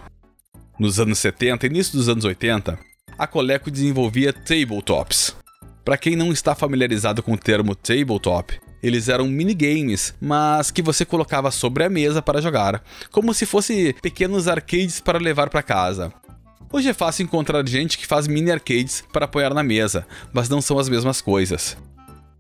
Nos 0.80 1.00
anos 1.00 1.20
70 1.20 1.66
e 1.66 1.70
início 1.70 1.98
dos 1.98 2.10
anos 2.10 2.26
80, 2.26 2.78
a 3.22 3.28
Coleco 3.28 3.70
desenvolvia 3.70 4.34
tabletops. 4.34 5.36
Para 5.86 5.96
quem 5.96 6.16
não 6.16 6.32
está 6.32 6.56
familiarizado 6.56 7.22
com 7.22 7.34
o 7.34 7.38
termo 7.38 7.76
tabletop, 7.76 8.60
eles 8.82 9.10
eram 9.10 9.28
minigames, 9.28 10.16
mas 10.20 10.72
que 10.72 10.82
você 10.82 11.06
colocava 11.06 11.52
sobre 11.52 11.84
a 11.84 11.90
mesa 11.90 12.20
para 12.20 12.42
jogar, 12.42 12.84
como 13.12 13.32
se 13.32 13.46
fossem 13.46 13.94
pequenos 14.02 14.48
arcades 14.48 15.00
para 15.00 15.20
levar 15.20 15.52
para 15.52 15.62
casa. 15.62 16.12
Hoje 16.74 16.90
é 16.90 16.96
fácil 16.96 17.22
encontrar 17.22 17.64
gente 17.70 17.96
que 17.96 18.08
faz 18.08 18.28
mini 18.28 18.50
arcades 18.50 19.04
para 19.14 19.26
apoiar 19.26 19.54
na 19.54 19.62
mesa, 19.62 20.08
mas 20.34 20.50
não 20.50 20.60
são 20.60 20.80
as 20.80 20.90
mesmas 20.90 21.22
coisas. 21.22 21.78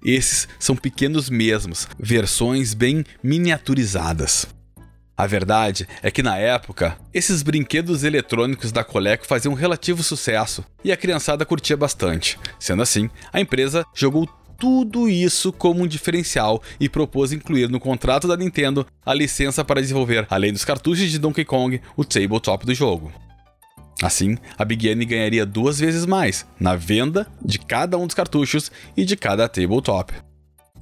Esses 0.03 0.47
são 0.57 0.75
pequenos 0.75 1.29
mesmos, 1.29 1.87
versões 1.99 2.73
bem 2.73 3.05
miniaturizadas. 3.21 4.47
A 5.21 5.27
verdade 5.27 5.87
é 6.01 6.09
que 6.09 6.23
na 6.23 6.35
época, 6.35 6.97
esses 7.13 7.43
brinquedos 7.43 8.03
eletrônicos 8.03 8.71
da 8.71 8.83
Coleco 8.83 9.27
faziam 9.27 9.51
um 9.51 9.55
relativo 9.55 10.01
sucesso 10.01 10.65
e 10.83 10.91
a 10.91 10.97
criançada 10.97 11.45
curtia 11.45 11.77
bastante. 11.77 12.39
Sendo 12.59 12.81
assim, 12.81 13.07
a 13.31 13.39
empresa 13.39 13.85
jogou 13.93 14.27
tudo 14.57 15.07
isso 15.07 15.53
como 15.53 15.83
um 15.83 15.87
diferencial 15.87 16.59
e 16.79 16.89
propôs 16.89 17.31
incluir 17.31 17.69
no 17.69 17.79
contrato 17.79 18.27
da 18.27 18.35
Nintendo 18.35 18.83
a 19.05 19.13
licença 19.13 19.63
para 19.63 19.79
desenvolver, 19.79 20.25
além 20.27 20.51
dos 20.51 20.65
cartuchos 20.65 21.11
de 21.11 21.19
Donkey 21.19 21.45
Kong, 21.45 21.79
o 21.95 22.03
tabletop 22.03 22.65
do 22.65 22.73
jogo. 22.73 23.13
Assim, 24.01 24.39
a 24.57 24.65
Big 24.65 24.87
N 24.87 25.05
ganharia 25.05 25.45
duas 25.45 25.79
vezes 25.79 26.03
mais 26.03 26.47
na 26.59 26.75
venda 26.75 27.27
de 27.45 27.59
cada 27.59 27.95
um 27.95 28.07
dos 28.07 28.15
cartuchos 28.15 28.71
e 28.97 29.05
de 29.05 29.15
cada 29.15 29.47
tabletop. 29.47 30.15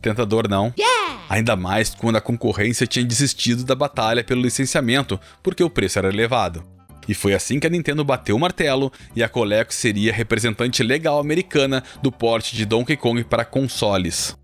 Tentador 0.01 0.48
não? 0.48 0.74
Yeah! 0.77 1.24
Ainda 1.29 1.56
mais 1.56 1.94
quando 1.94 2.15
a 2.15 2.22
concorrência 2.22 2.88
tinha 2.88 3.06
desistido 3.06 3.63
da 3.63 3.75
batalha 3.75 4.24
pelo 4.24 4.41
licenciamento 4.41 5.20
porque 5.44 5.63
o 5.63 5.70
preço 5.70 6.00
era 6.00 6.10
elevado. 6.10 6.63
E 7.08 7.13
foi 7.13 7.34
assim 7.34 7.60
que 7.60 7.68
a 7.68 7.70
Nintendo 7.70 8.03
bateu 8.03 8.36
o 8.36 8.39
martelo 8.39 8.91
e 9.15 9.24
a 9.24 9.29
Coleco 9.29 9.74
seria 9.74 10.13
representante 10.13 10.84
legal 10.84 11.20
americana 11.20 11.84
do 12.01 12.12
porte 12.12 12.56
de 12.56 12.65
Donkey 12.65 12.98
Kong 12.98 13.24
para 13.24 13.46
consoles. 13.46 14.38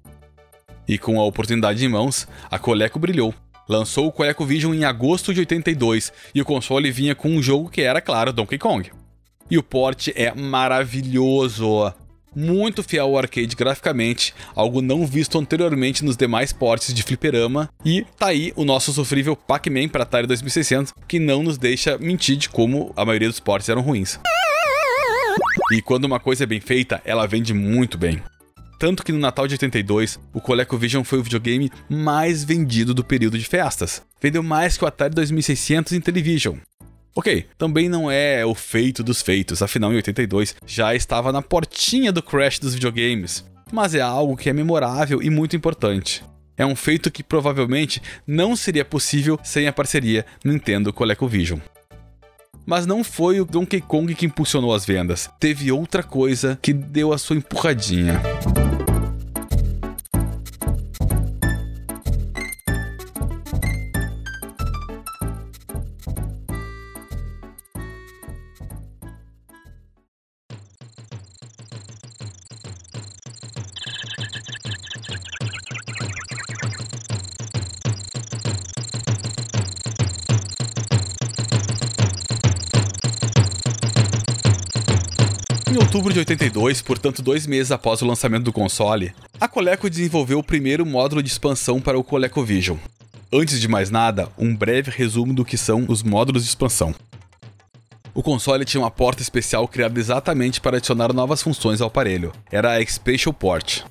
E 0.87 0.97
com 0.97 1.19
a 1.19 1.25
oportunidade 1.25 1.83
em 1.83 1.89
mãos, 1.89 2.27
a 2.49 2.57
Coleco 2.57 2.99
brilhou 2.99 3.33
lançou 3.67 4.07
o 4.07 4.11
ColecoVision 4.11 4.73
em 4.73 4.85
agosto 4.85 5.33
de 5.33 5.39
82 5.41 6.13
e 6.33 6.41
o 6.41 6.45
console 6.45 6.91
vinha 6.91 7.15
com 7.15 7.29
um 7.29 7.41
jogo 7.41 7.69
que 7.69 7.81
era, 7.81 8.01
claro, 8.01 8.31
Donkey 8.31 8.57
Kong. 8.57 8.91
E 9.49 9.57
o 9.57 9.63
port 9.63 10.09
é 10.15 10.33
maravilhoso. 10.33 11.93
Muito 12.35 12.83
fiel 12.83 13.05
ao 13.05 13.17
arcade 13.17 13.55
graficamente, 13.55 14.33
algo 14.53 14.81
não 14.81 15.05
visto 15.05 15.39
anteriormente 15.39 16.03
nos 16.03 16.17
demais 16.17 16.51
portes 16.51 16.93
de 16.93 17.01
fliperama. 17.01 17.69
E 17.85 18.05
tá 18.17 18.27
aí 18.27 18.51
o 18.55 18.65
nosso 18.65 18.91
sofrível 18.91 19.35
Pac-Man 19.35 19.87
para 19.87 20.03
Atari 20.03 20.27
2600, 20.27 20.93
que 21.07 21.17
não 21.17 21.41
nos 21.41 21.57
deixa 21.57 21.97
mentir 21.97 22.35
de 22.35 22.49
como 22.49 22.91
a 22.95 23.05
maioria 23.05 23.29
dos 23.29 23.39
portes 23.39 23.69
eram 23.69 23.81
ruins. 23.81 24.19
E 25.71 25.81
quando 25.81 26.05
uma 26.05 26.19
coisa 26.19 26.43
é 26.43 26.47
bem 26.47 26.59
feita, 26.59 27.01
ela 27.05 27.25
vende 27.25 27.53
muito 27.53 27.97
bem. 27.97 28.21
Tanto 28.77 29.03
que 29.03 29.11
no 29.11 29.19
Natal 29.19 29.47
de 29.47 29.53
82, 29.53 30.19
o 30.33 30.41
ColecoVision 30.41 31.03
foi 31.03 31.19
o 31.19 31.23
videogame 31.23 31.71
mais 31.89 32.43
vendido 32.43 32.93
do 32.93 33.03
período 33.03 33.39
de 33.39 33.45
festas. 33.45 34.01
Vendeu 34.21 34.43
mais 34.43 34.77
que 34.77 34.83
o 34.83 34.87
Atari 34.87 35.15
2600 35.15 35.93
em 35.93 35.97
Intellivision. 35.97 36.57
Ok, 37.17 37.45
também 37.57 37.87
não 37.87 38.11
é 38.11 38.45
o 38.45 38.53
feito 38.53 39.01
dos 39.01 39.21
feitos, 39.21 39.61
afinal 39.61 39.93
em 39.93 39.95
82 39.95 40.53
já 40.67 40.93
estava 40.93 41.31
na 41.31 41.41
portinha 41.41 42.11
do 42.11 42.21
crash 42.21 42.59
dos 42.59 42.73
videogames. 42.73 43.45
Mas 43.71 43.95
é 43.95 44.01
algo 44.01 44.35
que 44.35 44.49
é 44.49 44.53
memorável 44.53 45.23
e 45.23 45.29
muito 45.29 45.55
importante. 45.55 46.21
É 46.57 46.65
um 46.65 46.75
feito 46.75 47.09
que 47.09 47.23
provavelmente 47.23 48.01
não 48.27 48.53
seria 48.53 48.83
possível 48.83 49.39
sem 49.43 49.65
a 49.65 49.71
parceria 49.71 50.25
Nintendo 50.43 50.91
ColecoVision. 50.91 51.59
Mas 52.65 52.85
não 52.85 53.01
foi 53.01 53.39
o 53.39 53.45
Donkey 53.45 53.79
Kong 53.79 54.13
que 54.13 54.25
impulsionou 54.25 54.73
as 54.73 54.85
vendas. 54.85 55.29
Teve 55.39 55.71
outra 55.71 56.03
coisa 56.03 56.59
que 56.61 56.73
deu 56.73 57.13
a 57.13 57.17
sua 57.17 57.37
empurradinha. 57.37 58.21
Em 85.75 85.77
outubro 85.77 86.13
de 86.13 86.19
82, 86.19 86.81
portanto 86.81 87.21
dois 87.21 87.45
meses 87.45 87.69
após 87.69 88.01
o 88.01 88.05
lançamento 88.05 88.45
do 88.45 88.53
console, 88.53 89.13
a 89.37 89.45
Coleco 89.45 89.89
desenvolveu 89.89 90.39
o 90.39 90.43
primeiro 90.43 90.85
módulo 90.85 91.21
de 91.21 91.27
expansão 91.27 91.81
para 91.81 91.99
o 91.99 92.03
ColecoVision. 92.03 92.77
Antes 93.29 93.59
de 93.59 93.67
mais 93.67 93.89
nada, 93.89 94.29
um 94.37 94.55
breve 94.55 94.89
resumo 94.89 95.33
do 95.33 95.43
que 95.43 95.57
são 95.57 95.83
os 95.89 96.01
módulos 96.01 96.43
de 96.43 96.47
expansão. 96.47 96.95
O 98.13 98.23
console 98.23 98.63
tinha 98.63 98.79
uma 98.79 98.89
porta 98.89 99.21
especial 99.21 99.67
criada 99.67 99.99
exatamente 99.99 100.61
para 100.61 100.77
adicionar 100.77 101.11
novas 101.11 101.41
funções 101.41 101.81
ao 101.81 101.87
aparelho. 101.87 102.31
Era 102.49 102.77
a 102.77 102.85
Spatial 102.85 103.33
Port. 103.33 103.81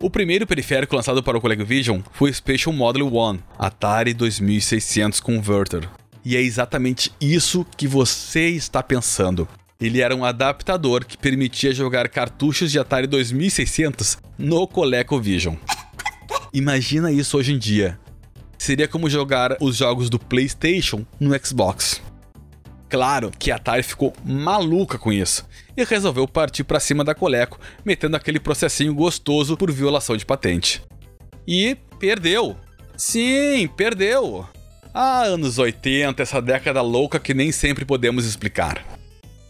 O 0.00 0.10
primeiro 0.10 0.48
periférico 0.48 0.96
lançado 0.96 1.22
para 1.22 1.38
o 1.38 1.40
ColecoVision 1.40 2.00
foi 2.10 2.28
o 2.28 2.34
Spatial 2.34 2.74
Module 2.74 3.04
1, 3.04 3.38
Atari 3.56 4.12
2600 4.14 5.20
Converter. 5.20 5.88
E 6.24 6.36
é 6.36 6.42
exatamente 6.42 7.12
isso 7.20 7.64
que 7.76 7.86
você 7.86 8.48
está 8.48 8.82
pensando. 8.82 9.46
Ele 9.80 10.00
era 10.00 10.14
um 10.14 10.24
adaptador 10.24 11.04
que 11.04 11.16
permitia 11.16 11.72
jogar 11.72 12.08
cartuchos 12.08 12.72
de 12.72 12.80
Atari 12.80 13.06
2600 13.06 14.18
no 14.36 14.66
ColecoVision. 14.66 15.54
Imagina 16.52 17.12
isso 17.12 17.38
hoje 17.38 17.52
em 17.52 17.58
dia. 17.58 17.96
Seria 18.58 18.88
como 18.88 19.08
jogar 19.08 19.56
os 19.60 19.76
jogos 19.76 20.10
do 20.10 20.18
PlayStation 20.18 21.06
no 21.20 21.32
Xbox. 21.38 22.02
Claro 22.88 23.30
que 23.38 23.52
a 23.52 23.54
Atari 23.54 23.84
ficou 23.84 24.12
maluca 24.24 24.98
com 24.98 25.12
isso 25.12 25.46
e 25.76 25.84
resolveu 25.84 26.26
partir 26.26 26.64
para 26.64 26.80
cima 26.80 27.04
da 27.04 27.14
Coleco, 27.14 27.60
metendo 27.84 28.16
aquele 28.16 28.40
processinho 28.40 28.92
gostoso 28.92 29.56
por 29.56 29.70
violação 29.70 30.16
de 30.16 30.26
patente. 30.26 30.82
E 31.46 31.76
perdeu. 32.00 32.56
Sim, 32.96 33.68
perdeu. 33.76 34.44
Ah, 34.92 35.22
anos 35.22 35.56
80, 35.56 36.20
essa 36.20 36.42
década 36.42 36.82
louca 36.82 37.20
que 37.20 37.32
nem 37.32 37.52
sempre 37.52 37.84
podemos 37.84 38.26
explicar. 38.26 38.97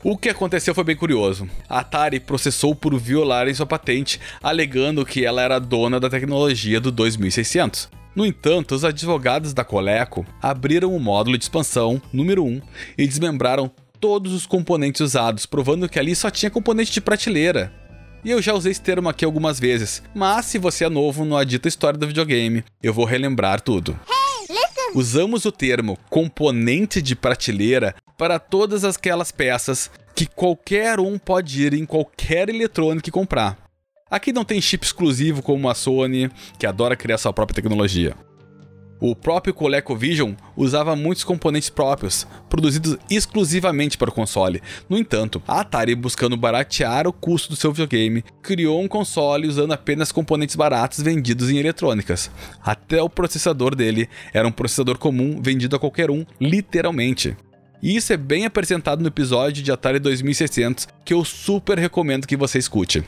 O 0.03 0.17
que 0.17 0.29
aconteceu 0.29 0.73
foi 0.75 0.85
bem 0.85 0.95
curioso. 0.95 1.49
A 1.69 1.81
Atari 1.81 2.21
processou 2.21 2.73
por 2.73 2.97
violarem 2.97 3.53
sua 3.53 3.67
patente, 3.67 4.21
alegando 4.41 5.05
que 5.05 5.25
ela 5.25 5.43
era 5.43 5.59
dona 5.59 5.99
da 5.99 6.09
tecnologia 6.09 6.81
do 6.81 6.93
2600. 6.93 7.89
No 8.15 8.25
entanto, 8.25 8.77
os 8.77 8.85
advogados 8.85 9.53
da 9.53 9.65
Coleco 9.65 10.25
abriram 10.41 10.95
o 10.95 11.01
módulo 11.01 11.37
de 11.37 11.45
expansão 11.45 12.01
número 12.13 12.45
1 12.45 12.63
e 12.97 13.09
desmembraram 13.09 13.71
todos 14.01 14.33
os 14.33 14.47
componentes 14.47 15.01
usados, 15.01 15.47
provando 15.47 15.89
que 15.89 15.99
ali 15.99 16.15
só 16.15 16.31
tinha 16.31 16.51
componente 16.51 16.93
de 16.93 17.01
prateleira. 17.01 17.73
E 18.25 18.31
eu 18.31 18.41
já 18.41 18.55
usei 18.55 18.71
esse 18.71 18.81
termo 18.81 19.09
aqui 19.09 19.25
algumas 19.25 19.59
vezes, 19.59 20.03
mas 20.15 20.47
se 20.47 20.59
você 20.59 20.85
é 20.85 20.89
novo 20.89 21.25
no 21.25 21.37
Adita 21.37 21.67
História 21.67 21.99
do 21.99 22.07
Videogame, 22.07 22.65
eu 22.81 22.95
vou 22.95 23.05
relembrar 23.05 23.61
tudo. 23.61 23.99
Usamos 24.95 25.45
o 25.45 25.53
termo 25.53 25.99
componente 26.09 27.03
de 27.03 27.15
prateleira 27.15 27.95
para 28.19 28.41
todas 28.41 28.85
aquelas 28.85 29.31
peças 29.31 29.91
que 30.15 30.27
qualquer 30.27 30.99
um 30.99 31.17
pode 31.17 31.65
ir 31.65 31.73
em 31.73 31.87
qualquer 31.87 32.49
eletrônico 32.49 33.09
e 33.09 33.13
comprar. 33.13 33.57
Aqui 34.11 34.33
não 34.33 34.45
tem 34.45 34.61
chip 34.61 34.85
exclusivo 34.85 35.43
como 35.43 35.69
a 35.69 35.75
Sony, 35.75 36.29
que 36.59 36.67
adora 36.67 36.97
criar 36.97 37.19
sua 37.19 37.33
própria 37.33 37.55
tecnologia. 37.55 38.17
O 39.01 39.15
próprio 39.15 39.55
ColecoVision 39.55 40.33
usava 40.57 40.97
muitos 40.97 41.23
componentes 41.23 41.71
próprios, 41.71 42.27
produzidos 42.49 42.97
exclusivamente 43.09 43.97
para 43.97 44.11
o 44.11 44.13
console. 44.13 44.61
No 44.89 44.99
entanto, 44.99 45.41
a 45.47 45.61
Atari, 45.61 45.95
buscando 45.95 46.37
baratear 46.37 47.07
o 47.07 47.13
custo 47.13 47.51
do 47.51 47.57
seu 47.57 47.71
videogame, 47.71 48.25
criou 48.43 48.83
um 48.83 48.89
console 48.89 49.47
usando 49.47 49.71
apenas 49.71 50.11
componentes 50.11 50.57
baratos 50.57 51.01
vendidos 51.01 51.49
em 51.49 51.59
eletrônicas. 51.59 52.29
Até 52.61 53.01
o 53.01 53.09
processador 53.09 53.77
dele 53.77 54.09
era 54.33 54.49
um 54.49 54.53
processador 54.53 54.99
comum 54.99 55.41
vendido 55.41 55.77
a 55.77 55.79
qualquer 55.79 56.11
um, 56.11 56.27
literalmente. 56.41 57.37
E 57.83 57.97
isso 57.97 58.13
é 58.13 58.17
bem 58.17 58.45
apresentado 58.45 59.01
no 59.01 59.09
episódio 59.09 59.63
de 59.63 59.71
Atari 59.71 59.99
2600, 59.99 60.89
que 61.05 61.15
eu 61.15 61.25
super 61.25 61.79
recomendo 61.79 62.27
que 62.27 62.37
você 62.37 62.59
escute. 62.59 63.05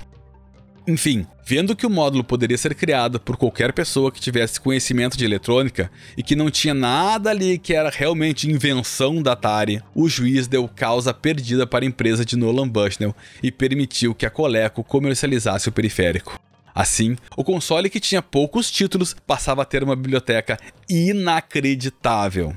Enfim, 0.87 1.27
vendo 1.45 1.77
que 1.77 1.87
o 1.87 1.91
módulo 1.91 2.25
poderia 2.25 2.57
ser 2.57 2.75
criado 2.75 3.21
por 3.21 3.37
qualquer 3.37 3.73
pessoa 3.73 4.11
que 4.11 4.21
tivesse 4.21 4.61
conhecimento 4.61 5.17
de 5.17 5.25
eletrônica 5.25 5.91
e 6.17 6.23
que 6.23 6.35
não 6.35 6.51
tinha 6.51 6.73
nada 6.73 7.31
ali 7.31 7.59
que 7.59 7.75
era 7.75 7.91
realmente 7.91 8.51
invenção 8.51 9.23
da 9.23 9.33
Atari, 9.33 9.83
o 9.95 10.09
juiz 10.09 10.49
deu 10.49 10.67
causa 10.69 11.13
perdida 11.13 11.67
para 11.67 11.85
a 11.85 11.89
empresa 11.89 12.25
de 12.25 12.37
Nolan 12.37 12.69
Bushnell 12.69 13.15
e 13.43 13.53
permitiu 13.53 14.15
que 14.15 14.25
a 14.25 14.31
Coleco 14.31 14.83
comercializasse 14.83 15.69
o 15.69 15.73
periférico. 15.73 16.39
Assim, 16.75 17.17
o 17.37 17.45
console 17.45 17.91
que 17.91 18.01
tinha 18.01 18.23
poucos 18.23 18.71
títulos 18.71 19.15
passava 19.27 19.63
a 19.63 19.67
ter 19.67 19.83
uma 19.83 19.97
biblioteca 19.97 20.57
inacreditável. 20.89 22.57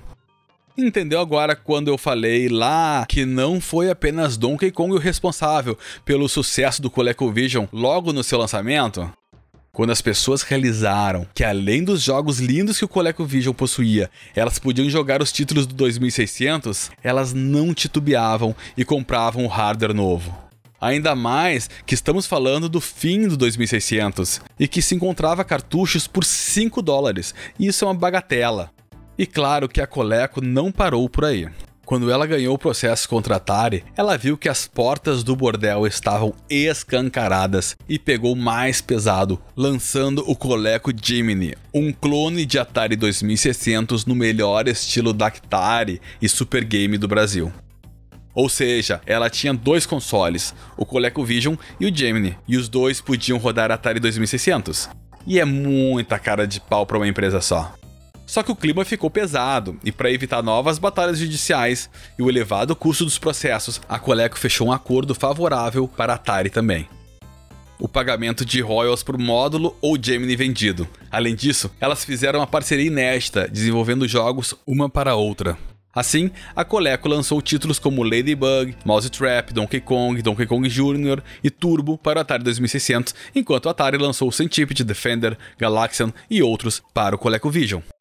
Entendeu 0.76 1.20
agora 1.20 1.56
quando 1.56 1.90
eu 1.90 2.00
falei 2.00 2.50
lá 2.50 3.06
que 3.08 3.26
não 3.26 3.62
foi 3.62 3.92
apenas 3.92 4.38
Donkey 4.38 4.72
Kong 4.72 4.96
o 4.96 4.98
responsável 4.98 5.78
pelo 6.04 6.28
sucesso 6.28 6.82
do 6.82 6.90
ColecoVision 6.90 7.68
logo 7.72 8.12
no 8.12 8.24
seu 8.24 8.40
lançamento? 8.40 9.12
Quando 9.72 9.92
as 9.92 10.02
pessoas 10.02 10.42
realizaram 10.42 11.28
que 11.34 11.44
além 11.44 11.84
dos 11.84 12.02
jogos 12.02 12.40
lindos 12.40 12.80
que 12.80 12.86
o 12.86 12.88
ColecoVision 12.88 13.54
possuía, 13.54 14.10
elas 14.36 14.58
podiam 14.58 14.90
jogar 14.90 15.22
os 15.22 15.32
títulos 15.32 15.68
do 15.68 15.76
2600, 15.76 16.90
elas 17.04 17.34
não 17.34 17.72
titubeavam 17.72 18.56
e 18.76 18.84
compravam 18.84 19.46
o 19.46 19.48
hardware 19.48 19.94
novo. 19.94 20.36
Ainda 20.82 21.16
mais 21.16 21.70
que 21.86 21.94
estamos 21.94 22.26
falando 22.26 22.68
do 22.68 22.82
fim 22.82 23.28
do 23.28 23.38
2600 23.38 24.42
e 24.60 24.68
que 24.68 24.82
se 24.82 24.96
encontrava 24.96 25.44
cartuchos 25.44 26.08
por 26.08 26.26
5 26.26 26.82
dólares, 26.82 27.34
isso 27.60 27.86
é 27.86 27.88
uma 27.88 27.94
bagatela. 27.94 28.73
E 29.18 29.26
claro 29.26 29.70
que 29.70 29.82
a 29.82 29.88
Coleco 29.88 30.42
não 30.42 30.72
parou 30.72 31.08
por 31.08 31.26
aí. 31.26 31.48
Quando 31.86 32.10
ela 32.10 32.26
ganhou 32.26 32.56
o 32.56 32.58
processo 32.58 33.10
contra 33.10 33.36
a 33.36 33.38
Atari, 33.38 33.84
ela 33.98 34.18
viu 34.18 34.38
que 34.38 34.48
as 34.48 34.66
portas 34.66 35.22
do 35.22 35.36
bordel 35.36 35.86
estavam 35.86 36.34
escancaradas 36.50 37.76
e 37.90 38.00
pegou 38.00 38.36
mais 38.36 38.80
pesado, 38.80 39.40
lançando 39.56 40.24
o 40.26 40.34
Coleco 40.34 40.92
Jimny, 40.96 41.56
um 41.74 41.92
clone 41.92 42.46
de 42.46 42.58
Atari 42.58 42.96
2600 42.96 44.06
no 44.06 44.16
melhor 44.16 44.68
estilo 44.68 45.12
da 45.12 45.28
Atari 45.28 46.02
e 46.22 46.30
Super 46.30 46.64
Game 46.64 46.98
do 46.98 47.08
Brasil. 47.08 47.52
Ou 48.34 48.50
seja, 48.50 49.02
ela 49.06 49.30
tinha 49.30 49.54
dois 49.54 49.86
consoles, 49.86 50.56
o 50.78 50.86
ColecoVision 50.86 51.56
e 51.80 51.86
o 51.86 51.96
Gemini, 51.96 52.36
e 52.48 52.58
os 52.58 52.68
dois 52.68 53.00
podiam 53.00 53.38
rodar 53.38 53.72
Atari 53.72 54.00
2600. 54.00 54.90
E 55.28 55.40
é 55.40 55.46
muita 55.46 56.18
cara 56.18 56.48
de 56.48 56.60
pau 56.60 56.86
para 56.86 56.98
uma 56.98 57.08
empresa 57.08 57.42
só. 57.42 57.76
Só 58.34 58.42
que 58.42 58.52
o 58.52 58.56
clima 58.56 58.84
ficou 58.84 59.12
pesado, 59.12 59.78
e 59.84 59.92
para 59.92 60.10
evitar 60.10 60.42
novas 60.42 60.80
batalhas 60.80 61.20
judiciais 61.20 61.88
e 62.18 62.24
o 62.24 62.28
elevado 62.28 62.76
custo 62.76 63.06
dos 63.06 63.20
processos, 63.20 63.80
a 63.88 64.00
Coleco 64.00 64.40
fechou 64.40 64.70
um 64.70 64.72
acordo 64.72 65.14
favorável 65.14 65.88
para 65.88 66.14
a 66.14 66.16
Atari 66.16 66.50
também. 66.50 66.90
O 67.80 67.88
pagamento 67.88 68.44
de 68.44 68.60
royalties 68.60 69.04
por 69.04 69.20
módulo 69.20 69.78
ou 69.80 70.00
Gemini 70.02 70.36
vendido. 70.36 70.88
Além 71.12 71.36
disso, 71.36 71.70
elas 71.80 72.04
fizeram 72.04 72.40
uma 72.40 72.48
parceria 72.48 72.88
inédita, 72.88 73.48
desenvolvendo 73.48 74.08
jogos 74.08 74.56
uma 74.66 74.90
para 74.90 75.12
a 75.12 75.16
outra. 75.16 75.56
Assim, 75.94 76.32
a 76.56 76.66
Coleco 76.66 77.08
lançou 77.08 77.40
títulos 77.40 77.78
como 77.78 78.02
Ladybug, 78.02 78.76
Mousetrap, 78.84 79.54
Donkey 79.54 79.80
Kong, 79.80 80.20
Donkey 80.24 80.48
Kong 80.48 80.68
Jr. 80.68 81.22
e 81.44 81.52
Turbo 81.52 82.00
para 82.00 82.18
o 82.18 82.22
Atari 82.24 82.44
2600, 82.44 83.14
enquanto 83.36 83.68
a 83.68 83.74
Atari 83.74 84.00
lançou 84.00 84.32
Centipede, 84.32 84.84
Defender, 84.84 85.38
Galaxian 85.56 86.12
e 86.32 86.42
outros 86.42 86.82
para 86.96 87.16
o 87.16 87.20
ColecoVision. 87.20 87.93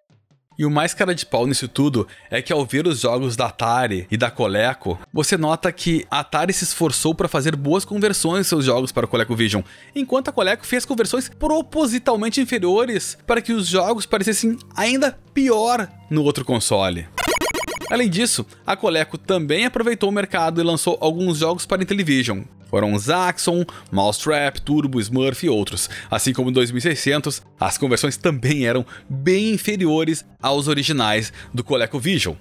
E 0.63 0.65
o 0.65 0.71
mais 0.71 0.95
cara 0.95 1.13
de 1.13 1.27
pau 1.27 1.45
nisso 1.45 1.67
tudo 1.67 2.07
é 2.31 2.41
que 2.41 2.53
ao 2.53 2.65
ver 2.65 2.87
os 2.87 3.01
jogos 3.01 3.35
da 3.35 3.47
Atari 3.47 4.07
e 4.09 4.17
da 4.17 4.31
Coleco, 4.31 4.97
você 5.13 5.37
nota 5.37 5.73
que 5.73 6.07
a 6.09 6.21
Atari 6.21 6.53
se 6.53 6.63
esforçou 6.63 7.17
para 7.17 7.27
fazer 7.27 7.57
boas 7.57 7.85
conversões 7.85 8.47
em 8.47 8.49
seus 8.49 8.65
jogos 8.65 8.93
para 8.93 9.05
o 9.05 9.09
ColecoVision, 9.09 9.61
enquanto 9.93 10.29
a 10.29 10.33
Coleco 10.33 10.65
fez 10.65 10.85
conversões 10.85 11.29
propositalmente 11.29 12.41
inferiores 12.41 13.19
para 13.27 13.43
que 13.43 13.53
os 13.53 13.67
jogos 13.67 14.07
parecessem 14.07 14.57
ainda 14.77 15.19
pior 15.35 15.89
no 16.09 16.23
outro 16.23 16.45
console. 16.45 17.09
Além 17.91 18.09
disso, 18.09 18.47
a 18.65 18.77
Coleco 18.77 19.19
também 19.19 19.67
aproveitou 19.67 20.11
o 20.11 20.13
mercado 20.13 20.61
e 20.61 20.65
lançou 20.65 20.97
alguns 21.01 21.39
jogos 21.39 21.67
para 21.67 21.83
Intellivision, 21.83 22.43
foram 22.73 22.99
Zaxxon, 22.99 23.67
Mousetrap, 23.93 24.59
Turbo, 24.63 24.99
Smurf 24.99 25.45
e 25.45 25.51
outros. 25.51 25.91
Assim 26.11 26.33
como 26.33 26.49
em 26.49 26.55
2600, 26.55 27.43
as 27.61 27.77
conversões 27.77 28.17
também 28.17 28.65
eram 28.65 28.87
bem 29.11 29.53
inferiores 29.53 30.25
aos 30.43 30.69
originais 30.69 31.35
do 31.53 31.63
ColecoVision. 31.63 32.35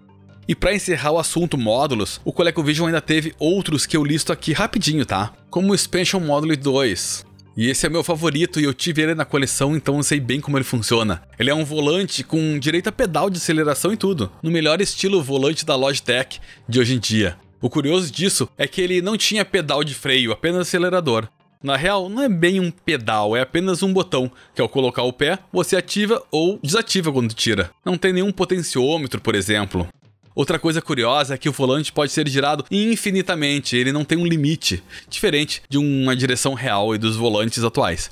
E 0.48 0.56
para 0.56 0.74
encerrar 0.74 1.12
o 1.12 1.20
assunto 1.20 1.58
módulos, 1.58 2.22
o 2.24 2.32
ColecoVision 2.32 2.88
ainda 2.88 3.02
teve 3.02 3.36
outros 3.38 3.86
que 3.86 3.98
eu 3.98 4.06
listo 4.06 4.32
aqui 4.32 4.54
rapidinho, 4.54 5.06
tá? 5.06 5.34
Como 5.50 5.74
o 5.74 5.76
Expansion 5.76 6.22
Module 6.22 6.56
2, 6.56 7.26
e 7.58 7.70
esse 7.70 7.86
é 7.86 7.90
meu 7.90 8.02
favorito 8.02 8.62
e 8.62 8.64
eu 8.64 8.74
tive 8.74 9.02
ele 9.02 9.14
na 9.14 9.26
coleção, 9.26 9.76
então 9.76 9.98
eu 9.98 10.04
sei 10.04 10.22
bem 10.22 10.40
como 10.40 10.58
ele 10.58 10.64
funciona. 10.64 11.22
Ele 11.38 11.50
é 11.50 11.54
um 11.54 11.66
volante 11.66 12.24
com 12.24 12.58
direito 12.58 12.88
a 12.88 12.92
pedal 12.94 13.30
de 13.30 13.38
aceleração 13.38 13.92
e 13.92 13.98
tudo, 13.98 14.32
no 14.42 14.50
melhor 14.50 14.80
estilo 14.80 15.22
volante 15.22 15.66
da 15.66 15.76
Logitech 15.76 16.40
de 16.70 16.80
hoje 16.80 16.96
em 16.96 17.00
dia. 17.00 17.38
O 17.62 17.70
curioso 17.70 18.12
disso 18.12 18.50
é 18.58 18.68
que 18.68 18.82
ele 18.82 19.04
não 19.04 19.16
tinha 19.16 19.46
pedal 19.46 19.84
de 19.84 19.94
freio, 19.94 20.32
apenas 20.32 20.62
acelerador. 20.62 21.28
Na 21.62 21.78
real, 21.78 22.10
não 22.10 22.24
é 22.24 22.28
bem 22.28 22.60
um 22.60 22.72
pedal, 22.72 23.38
é 23.38 23.42
apenas 23.42 23.84
um 23.84 23.94
botão, 23.94 24.32
que 24.56 24.62
ao 24.62 24.68
colocar 24.68 25.04
o 25.04 25.14
pé, 25.14 25.38
você 25.54 25.76
ativa 25.78 26.24
ou 26.32 26.60
desativa 26.64 27.12
quando 27.12 27.36
tira. 27.36 27.70
Não 27.86 28.00
tem 28.00 28.14
nenhum 28.14 28.32
potenciômetro, 28.32 29.22
por 29.22 29.36
exemplo. 29.36 29.88
Outra 30.34 30.58
coisa 30.58 30.82
curiosa 30.82 31.36
é 31.36 31.38
que 31.38 31.50
o 31.50 31.52
volante 31.52 31.92
pode 31.92 32.12
ser 32.12 32.28
girado 32.28 32.66
infinitamente, 32.72 33.78
ele 33.78 33.92
não 33.92 34.04
tem 34.04 34.18
um 34.18 34.26
limite, 34.26 34.82
diferente 35.08 35.62
de 35.70 35.78
uma 35.78 36.16
direção 36.16 36.56
real 36.56 36.96
e 36.96 36.98
dos 36.98 37.16
volantes 37.16 37.64
atuais. 37.64 38.10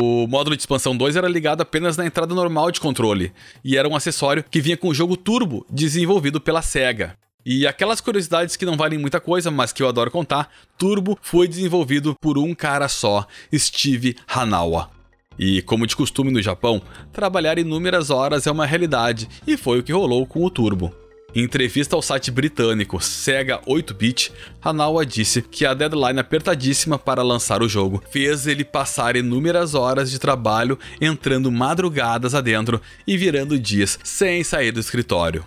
O 0.00 0.26
módulo 0.26 0.56
de 0.56 0.62
expansão 0.62 0.96
2 0.96 1.14
era 1.14 1.28
ligado 1.28 1.60
apenas 1.60 1.96
na 1.96 2.06
entrada 2.06 2.34
normal 2.34 2.72
de 2.72 2.80
controle, 2.80 3.32
e 3.64 3.76
era 3.76 3.88
um 3.88 3.94
acessório 3.94 4.44
que 4.50 4.60
vinha 4.60 4.76
com 4.76 4.88
o 4.88 4.94
jogo 4.94 5.16
Turbo, 5.16 5.64
desenvolvido 5.70 6.40
pela 6.40 6.60
SEGA. 6.60 7.16
E 7.46 7.66
aquelas 7.66 8.00
curiosidades 8.00 8.56
que 8.56 8.64
não 8.64 8.76
valem 8.76 8.98
muita 8.98 9.20
coisa, 9.20 9.50
mas 9.50 9.72
que 9.72 9.82
eu 9.82 9.88
adoro 9.88 10.10
contar, 10.10 10.50
Turbo 10.78 11.18
foi 11.20 11.46
desenvolvido 11.46 12.16
por 12.18 12.38
um 12.38 12.54
cara 12.54 12.88
só, 12.88 13.26
Steve 13.54 14.16
Hanawa. 14.26 14.90
E, 15.38 15.60
como 15.62 15.86
de 15.86 15.94
costume 15.94 16.30
no 16.30 16.40
Japão, 16.40 16.80
trabalhar 17.12 17.58
inúmeras 17.58 18.08
horas 18.08 18.46
é 18.46 18.50
uma 18.50 18.64
realidade, 18.64 19.28
e 19.46 19.56
foi 19.56 19.80
o 19.80 19.82
que 19.82 19.92
rolou 19.92 20.26
com 20.26 20.42
o 20.42 20.50
Turbo. 20.50 20.94
Em 21.34 21.42
entrevista 21.42 21.96
ao 21.96 22.00
site 22.00 22.30
britânico 22.30 23.00
Sega 23.00 23.60
8-bit, 23.66 24.32
Hanawa 24.62 25.04
disse 25.04 25.42
que 25.42 25.66
a 25.66 25.74
deadline 25.74 26.20
apertadíssima 26.20 26.96
para 26.96 27.24
lançar 27.24 27.60
o 27.60 27.68
jogo 27.68 28.00
fez 28.08 28.46
ele 28.46 28.64
passar 28.64 29.16
inúmeras 29.16 29.74
horas 29.74 30.12
de 30.12 30.20
trabalho 30.20 30.78
entrando 31.00 31.50
madrugadas 31.50 32.36
adentro 32.36 32.80
e 33.04 33.18
virando 33.18 33.58
dias 33.58 33.98
sem 34.04 34.44
sair 34.44 34.70
do 34.70 34.78
escritório. 34.78 35.44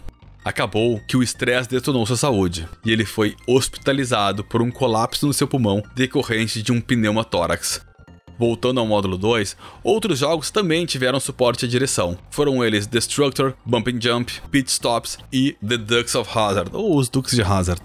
Acabou 0.48 1.02
que 1.06 1.18
o 1.18 1.22
estresse 1.22 1.68
detonou 1.68 2.06
sua 2.06 2.16
saúde 2.16 2.66
e 2.86 2.90
ele 2.90 3.04
foi 3.04 3.36
hospitalizado 3.46 4.46
por 4.46 4.62
um 4.62 4.72
colapso 4.72 5.28
no 5.28 5.34
seu 5.34 5.46
pulmão 5.46 5.84
decorrente 5.94 6.62
de 6.62 6.72
um 6.72 6.80
pneumotórax. 6.80 7.82
Voltando 8.40 8.80
ao 8.80 8.88
módulo 8.88 9.18
2, 9.18 9.58
outros 9.84 10.20
jogos 10.20 10.50
também 10.50 10.86
tiveram 10.86 11.20
suporte 11.20 11.66
à 11.66 11.68
direção. 11.68 12.18
Foram 12.32 12.64
eles 12.64 12.88
Destructor, 12.88 13.56
Bumping 13.66 14.00
Jump, 14.02 14.42
Pit 14.50 14.72
Stops 14.72 15.18
e 15.34 15.58
The 15.68 15.76
Ducks 15.76 16.16
of 16.16 16.32
Hazard, 16.34 16.70
ou 16.72 16.96
os 16.96 17.10
Duques 17.10 17.36
de 17.36 17.42
Hazard. 17.42 17.82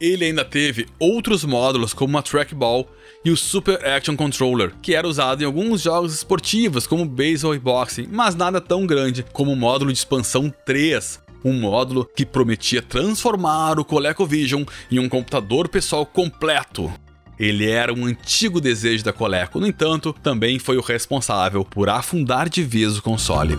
Ele 0.00 0.26
ainda 0.26 0.44
teve 0.44 0.86
outros 1.00 1.42
módulos 1.42 1.92
como 1.92 2.16
a 2.16 2.22
Trackball 2.22 2.88
e 3.24 3.32
o 3.32 3.36
Super 3.36 3.84
Action 3.84 4.14
Controller, 4.14 4.72
que 4.80 4.94
era 4.94 5.08
usado 5.08 5.42
em 5.42 5.46
alguns 5.46 5.82
jogos 5.82 6.14
esportivos 6.14 6.86
como 6.86 7.04
baseball 7.04 7.56
e 7.56 7.58
boxing, 7.58 8.06
mas 8.08 8.36
nada 8.36 8.60
tão 8.60 8.86
grande 8.86 9.24
como 9.32 9.50
o 9.50 9.56
módulo 9.56 9.92
de 9.92 9.98
expansão 9.98 10.54
3, 10.64 11.26
um 11.44 11.52
módulo 11.52 12.04
que 12.04 12.26
prometia 12.26 12.82
transformar 12.82 13.78
o 13.78 13.84
ColecoVision 13.84 14.64
em 14.90 14.98
um 14.98 15.08
computador 15.08 15.68
pessoal 15.68 16.04
completo. 16.04 16.92
Ele 17.38 17.70
era 17.70 17.94
um 17.94 18.04
antigo 18.04 18.60
desejo 18.60 19.04
da 19.04 19.12
Coleco, 19.12 19.60
no 19.60 19.66
entanto, 19.66 20.14
também 20.22 20.58
foi 20.58 20.76
o 20.76 20.82
responsável 20.82 21.64
por 21.64 21.88
afundar 21.88 22.48
de 22.48 22.64
vez 22.64 22.98
o 22.98 23.02
console. 23.02 23.56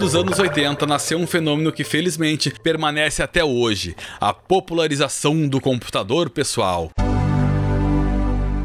Dos 0.00 0.14
anos 0.14 0.38
80 0.38 0.86
nasceu 0.86 1.18
um 1.18 1.26
fenômeno 1.26 1.70
que 1.70 1.84
felizmente 1.84 2.50
permanece 2.62 3.22
até 3.22 3.44
hoje: 3.44 3.94
a 4.18 4.32
popularização 4.32 5.46
do 5.46 5.60
computador 5.60 6.30
pessoal. 6.30 6.90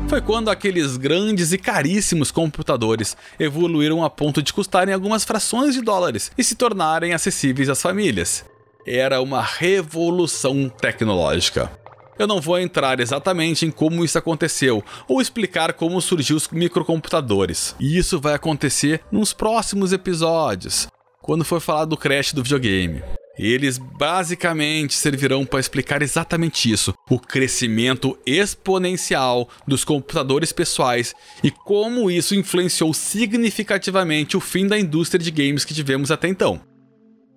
Foi 0.08 0.22
quando 0.22 0.50
aqueles 0.50 0.96
grandes 0.96 1.52
e 1.52 1.58
caríssimos 1.58 2.32
computadores 2.32 3.18
evoluíram 3.38 4.02
a 4.02 4.10
ponto 4.10 4.42
de 4.42 4.54
custarem 4.54 4.94
algumas 4.94 5.26
frações 5.26 5.74
de 5.74 5.82
dólares 5.82 6.32
e 6.38 6.44
se 6.44 6.56
tornarem 6.56 7.14
acessíveis 7.14 7.68
às 7.68 7.82
famílias. 7.82 8.46
Era 8.88 9.20
uma 9.20 9.42
revolução 9.42 10.70
tecnológica. 10.70 11.70
Eu 12.18 12.28
não 12.28 12.40
vou 12.40 12.58
entrar 12.58 13.02
exatamente 13.02 13.66
em 13.66 13.72
como 13.72 14.06
isso 14.06 14.18
aconteceu 14.18 14.82
ou 15.06 15.20
explicar 15.20 15.74
como 15.74 16.00
surgiu 16.00 16.38
os 16.38 16.48
microcomputadores. 16.48 17.76
E 17.78 17.98
isso 17.98 18.22
vai 18.22 18.36
acontecer 18.36 19.02
nos 19.12 19.34
próximos 19.34 19.92
episódios, 19.92 20.88
quando 21.26 21.44
for 21.44 21.60
falar 21.60 21.86
do 21.86 21.98
crash 21.98 22.34
do 22.34 22.44
videogame. 22.44 23.02
Eles 23.38 23.80
basicamente 23.80 24.94
servirão 24.94 25.44
para 25.44 25.60
explicar 25.60 26.04
exatamente 26.04 26.72
isso: 26.72 26.94
o 27.10 27.20
crescimento 27.20 28.18
exponencial 28.26 29.50
dos 29.68 29.84
computadores 29.84 30.54
pessoais 30.54 31.14
e 31.44 31.50
como 31.50 32.12
isso 32.12 32.36
influenciou 32.36 32.94
significativamente 32.94 34.38
o 34.38 34.40
fim 34.40 34.68
da 34.68 34.80
indústria 34.80 35.22
de 35.22 35.32
games 35.32 35.66
que 35.66 35.74
tivemos 35.74 36.12
até 36.12 36.28
então. 36.28 36.62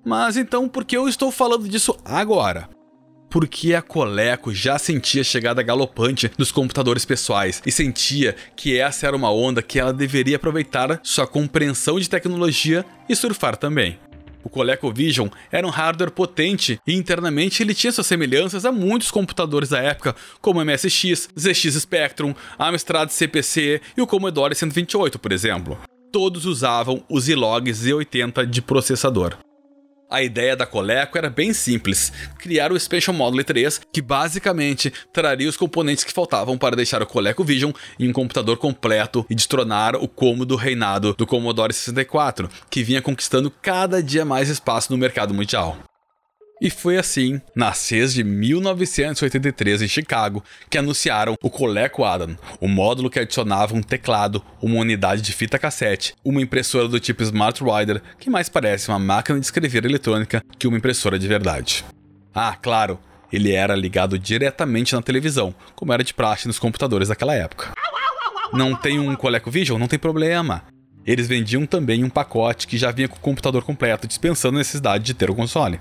Mas 0.04 0.36
então, 0.36 0.68
por 0.68 0.84
que 0.84 0.96
eu 0.96 1.08
estou 1.08 1.32
falando 1.32 1.66
disso 1.66 1.96
agora? 2.04 2.68
Porque 3.28 3.74
a 3.74 3.82
Coleco 3.82 4.54
já 4.54 4.78
sentia 4.78 5.20
a 5.20 5.24
chegada 5.24 5.62
galopante 5.62 6.30
dos 6.36 6.50
computadores 6.50 7.04
pessoais 7.04 7.62
e 7.66 7.72
sentia 7.72 8.34
que 8.56 8.78
essa 8.78 9.06
era 9.06 9.16
uma 9.16 9.30
onda 9.30 9.62
que 9.62 9.78
ela 9.78 9.92
deveria 9.92 10.36
aproveitar 10.36 11.00
sua 11.02 11.26
compreensão 11.26 11.98
de 11.98 12.08
tecnologia 12.08 12.84
e 13.08 13.14
surfar 13.14 13.56
também. 13.56 13.98
O 14.42 14.48
ColecoVision 14.48 15.28
era 15.50 15.66
um 15.66 15.70
hardware 15.70 16.10
potente 16.10 16.80
e 16.86 16.94
internamente 16.94 17.62
ele 17.62 17.74
tinha 17.74 17.92
suas 17.92 18.06
semelhanças 18.06 18.64
a 18.64 18.72
muitos 18.72 19.10
computadores 19.10 19.68
da 19.68 19.78
época, 19.78 20.14
como 20.40 20.60
o 20.60 20.64
MSX, 20.64 21.28
ZX 21.38 21.74
Spectrum, 21.74 22.34
Amstrad 22.58 23.10
CPC 23.10 23.80
e 23.96 24.00
o 24.00 24.06
Commodore 24.06 24.54
128, 24.54 25.18
por 25.18 25.32
exemplo. 25.32 25.78
Todos 26.10 26.46
usavam 26.46 27.04
os 27.10 27.28
iLog 27.28 27.70
Z80 27.70 28.46
de 28.46 28.62
processador. 28.62 29.36
A 30.10 30.22
ideia 30.22 30.56
da 30.56 30.64
Coleco 30.64 31.18
era 31.18 31.28
bem 31.28 31.52
simples: 31.52 32.10
criar 32.38 32.72
o 32.72 32.76
Expansion 32.76 33.12
Module 33.12 33.44
3, 33.44 33.80
que 33.92 34.00
basicamente 34.00 34.90
traria 35.12 35.48
os 35.48 35.56
componentes 35.56 36.02
que 36.02 36.12
faltavam 36.12 36.56
para 36.56 36.76
deixar 36.76 37.02
o 37.02 37.06
ColecoVision 37.06 37.72
em 38.00 38.08
um 38.08 38.12
computador 38.12 38.56
completo 38.56 39.26
e 39.28 39.34
destronar 39.34 39.96
o 39.96 40.08
cômodo 40.08 40.56
reinado 40.56 41.12
do 41.12 41.26
Commodore 41.26 41.74
64, 41.74 42.48
que 42.70 42.82
vinha 42.82 43.02
conquistando 43.02 43.50
cada 43.50 44.02
dia 44.02 44.24
mais 44.24 44.48
espaço 44.48 44.90
no 44.90 44.98
mercado 44.98 45.34
mundial. 45.34 45.76
E 46.60 46.70
foi 46.70 46.98
assim, 46.98 47.40
na 47.54 47.72
CES 47.72 48.12
de 48.14 48.24
1983 48.24 49.82
em 49.82 49.88
Chicago, 49.88 50.42
que 50.68 50.76
anunciaram 50.76 51.36
o 51.40 51.48
Coleco 51.48 52.04
Adam, 52.04 52.36
o 52.60 52.66
módulo 52.66 53.08
que 53.08 53.20
adicionava 53.20 53.76
um 53.76 53.82
teclado, 53.82 54.42
uma 54.60 54.80
unidade 54.80 55.22
de 55.22 55.32
fita 55.32 55.56
cassete, 55.56 56.14
uma 56.24 56.42
impressora 56.42 56.88
do 56.88 56.98
tipo 56.98 57.22
Smart 57.22 57.62
Rider, 57.62 58.02
que 58.18 58.28
mais 58.28 58.48
parece 58.48 58.88
uma 58.88 58.98
máquina 58.98 59.38
de 59.38 59.46
escrever 59.46 59.84
eletrônica 59.84 60.42
que 60.58 60.66
uma 60.66 60.76
impressora 60.76 61.16
de 61.16 61.28
verdade. 61.28 61.84
Ah, 62.34 62.56
claro, 62.60 62.98
ele 63.32 63.52
era 63.52 63.76
ligado 63.76 64.18
diretamente 64.18 64.96
na 64.96 65.02
televisão, 65.02 65.54
como 65.76 65.92
era 65.92 66.02
de 66.02 66.12
praxe 66.12 66.48
nos 66.48 66.58
computadores 66.58 67.06
daquela 67.06 67.34
época. 67.34 67.72
Não 68.52 68.74
tem 68.74 68.98
um 68.98 69.14
ColecoVision? 69.14 69.78
Não 69.78 69.86
tem 69.86 69.98
problema. 69.98 70.64
Eles 71.06 71.28
vendiam 71.28 71.64
também 71.66 72.02
um 72.02 72.10
pacote 72.10 72.66
que 72.66 72.76
já 72.76 72.90
vinha 72.90 73.08
com 73.08 73.16
o 73.16 73.20
computador 73.20 73.62
completo, 73.62 74.08
dispensando 74.08 74.56
a 74.56 74.58
necessidade 74.58 75.04
de 75.04 75.14
ter 75.14 75.30
o 75.30 75.34
console 75.36 75.78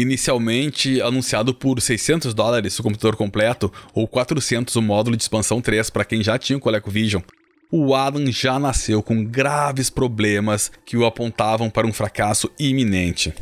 inicialmente 0.00 1.02
anunciado 1.02 1.52
por 1.52 1.80
600 1.80 2.32
dólares 2.32 2.78
o 2.78 2.82
computador 2.84 3.16
completo 3.16 3.72
ou 3.92 4.06
400 4.06 4.76
o 4.76 4.82
módulo 4.82 5.16
de 5.16 5.24
expansão 5.24 5.60
3 5.60 5.90
para 5.90 6.04
quem 6.04 6.22
já 6.22 6.38
tinha 6.38 6.56
o 6.56 6.60
ColecoVision, 6.60 7.20
o 7.70 7.94
Adam 7.94 8.30
já 8.30 8.58
nasceu 8.60 9.02
com 9.02 9.24
graves 9.24 9.90
problemas 9.90 10.70
que 10.86 10.96
o 10.96 11.04
apontavam 11.04 11.68
para 11.68 11.86
um 11.86 11.92
fracasso 11.92 12.48
iminente. 12.58 13.34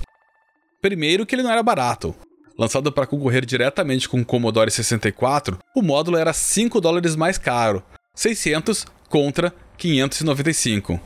Primeiro 0.80 1.26
que 1.26 1.34
ele 1.34 1.42
não 1.42 1.52
era 1.52 1.62
barato. 1.62 2.14
Lançado 2.58 2.90
para 2.90 3.06
concorrer 3.06 3.44
diretamente 3.44 4.08
com 4.08 4.20
o 4.20 4.24
Commodore 4.24 4.70
64, 4.70 5.58
o 5.74 5.82
módulo 5.82 6.16
era 6.16 6.32
5 6.32 6.80
dólares 6.80 7.14
mais 7.14 7.36
caro, 7.36 7.82
600 8.14 8.86
contra 9.10 9.52
595. 9.76 10.98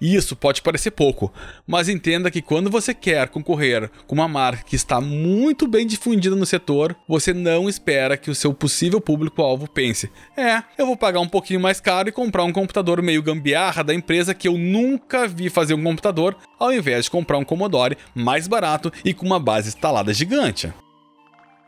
Isso 0.00 0.36
pode 0.36 0.62
parecer 0.62 0.92
pouco, 0.92 1.32
mas 1.66 1.88
entenda 1.88 2.30
que 2.30 2.40
quando 2.40 2.70
você 2.70 2.94
quer 2.94 3.28
concorrer 3.28 3.90
com 4.06 4.14
uma 4.14 4.28
marca 4.28 4.62
que 4.64 4.76
está 4.76 5.00
muito 5.00 5.66
bem 5.66 5.86
difundida 5.86 6.36
no 6.36 6.46
setor, 6.46 6.94
você 7.08 7.34
não 7.34 7.68
espera 7.68 8.16
que 8.16 8.30
o 8.30 8.34
seu 8.34 8.54
possível 8.54 9.00
público-alvo 9.00 9.68
pense: 9.68 10.10
é, 10.36 10.62
eu 10.78 10.86
vou 10.86 10.96
pagar 10.96 11.20
um 11.20 11.28
pouquinho 11.28 11.58
mais 11.58 11.80
caro 11.80 12.08
e 12.08 12.12
comprar 12.12 12.44
um 12.44 12.52
computador 12.52 13.02
meio 13.02 13.22
gambiarra 13.22 13.82
da 13.82 13.92
empresa 13.92 14.34
que 14.34 14.46
eu 14.46 14.56
nunca 14.56 15.26
vi 15.26 15.50
fazer 15.50 15.74
um 15.74 15.82
computador, 15.82 16.36
ao 16.58 16.72
invés 16.72 17.06
de 17.06 17.10
comprar 17.10 17.38
um 17.38 17.44
Commodore 17.44 17.98
mais 18.14 18.46
barato 18.46 18.92
e 19.04 19.12
com 19.12 19.26
uma 19.26 19.40
base 19.40 19.68
instalada 19.68 20.14
gigante. 20.14 20.72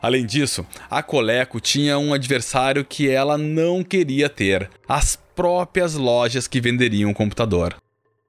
Além 0.00 0.24
disso, 0.24 0.64
a 0.88 1.02
Coleco 1.02 1.60
tinha 1.60 1.98
um 1.98 2.14
adversário 2.14 2.84
que 2.84 3.08
ela 3.08 3.36
não 3.36 3.82
queria 3.82 4.28
ter: 4.28 4.70
as 4.88 5.16
próprias 5.34 5.94
lojas 5.94 6.46
que 6.46 6.60
venderiam 6.60 7.10
o 7.10 7.14
computador. 7.14 7.76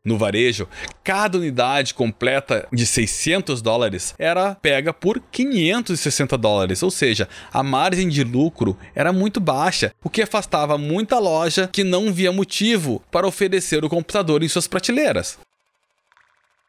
No 0.04 0.18
varejo, 0.18 0.68
cada 1.04 1.38
unidade 1.38 1.94
completa 1.94 2.68
de 2.74 2.88
600 2.88 3.62
dólares 3.62 4.16
era 4.18 4.56
pega 4.56 4.92
por 4.92 5.22
560 5.32 6.36
dólares, 6.40 6.82
ou 6.82 6.90
seja, 6.90 7.30
a 7.54 7.62
margem 7.62 8.10
de 8.10 8.24
lucro 8.24 8.76
era 8.96 9.14
muito 9.14 9.40
baixa, 9.40 9.94
o 10.04 10.10
que 10.10 10.24
afastava 10.24 10.76
muita 10.76 11.20
loja 11.20 11.70
que 11.72 11.84
não 11.84 12.12
via 12.12 12.32
motivo 12.32 13.04
para 13.12 13.28
oferecer 13.28 13.86
o 13.86 13.90
computador 13.90 14.42
em 14.42 14.48
suas 14.48 14.68
prateleiras. 14.68 15.38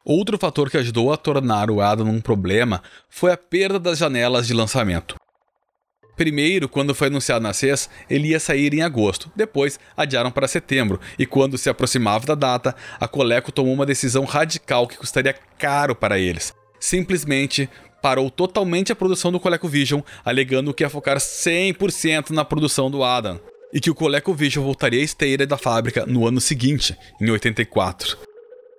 Outro 0.04 0.36
fator 0.36 0.68
que 0.68 0.76
ajudou 0.76 1.10
a 1.10 1.16
tornar 1.16 1.70
o 1.70 1.80
Adam 1.80 2.08
um 2.08 2.20
problema 2.20 2.82
foi 3.08 3.32
a 3.32 3.36
perda 3.36 3.78
das 3.78 3.96
janelas 3.96 4.46
de 4.46 4.52
lançamento. 4.52 5.21
Primeiro, 6.22 6.68
quando 6.68 6.94
foi 6.94 7.08
anunciado 7.08 7.42
na 7.42 7.52
CES, 7.52 7.90
ele 8.08 8.28
ia 8.28 8.38
sair 8.38 8.72
em 8.72 8.80
agosto. 8.80 9.28
Depois, 9.34 9.80
adiaram 9.96 10.30
para 10.30 10.46
setembro. 10.46 11.00
E 11.18 11.26
quando 11.26 11.58
se 11.58 11.68
aproximava 11.68 12.24
da 12.24 12.36
data, 12.36 12.76
a 13.00 13.08
Coleco 13.08 13.50
tomou 13.50 13.74
uma 13.74 13.84
decisão 13.84 14.24
radical 14.24 14.86
que 14.86 14.96
custaria 14.96 15.34
caro 15.58 15.96
para 15.96 16.20
eles. 16.20 16.54
Simplesmente 16.78 17.68
parou 18.00 18.30
totalmente 18.30 18.92
a 18.92 18.94
produção 18.94 19.32
do 19.32 19.40
ColecoVision, 19.40 20.00
alegando 20.24 20.72
que 20.72 20.84
ia 20.84 20.88
focar 20.88 21.16
100% 21.16 22.30
na 22.30 22.44
produção 22.44 22.88
do 22.88 23.02
Adam. 23.02 23.40
E 23.74 23.80
que 23.80 23.90
o 23.90 23.94
ColecoVision 23.96 24.64
voltaria 24.64 25.00
à 25.00 25.02
esteira 25.02 25.44
da 25.44 25.58
fábrica 25.58 26.06
no 26.06 26.24
ano 26.24 26.40
seguinte, 26.40 26.96
em 27.20 27.28
84. 27.32 28.16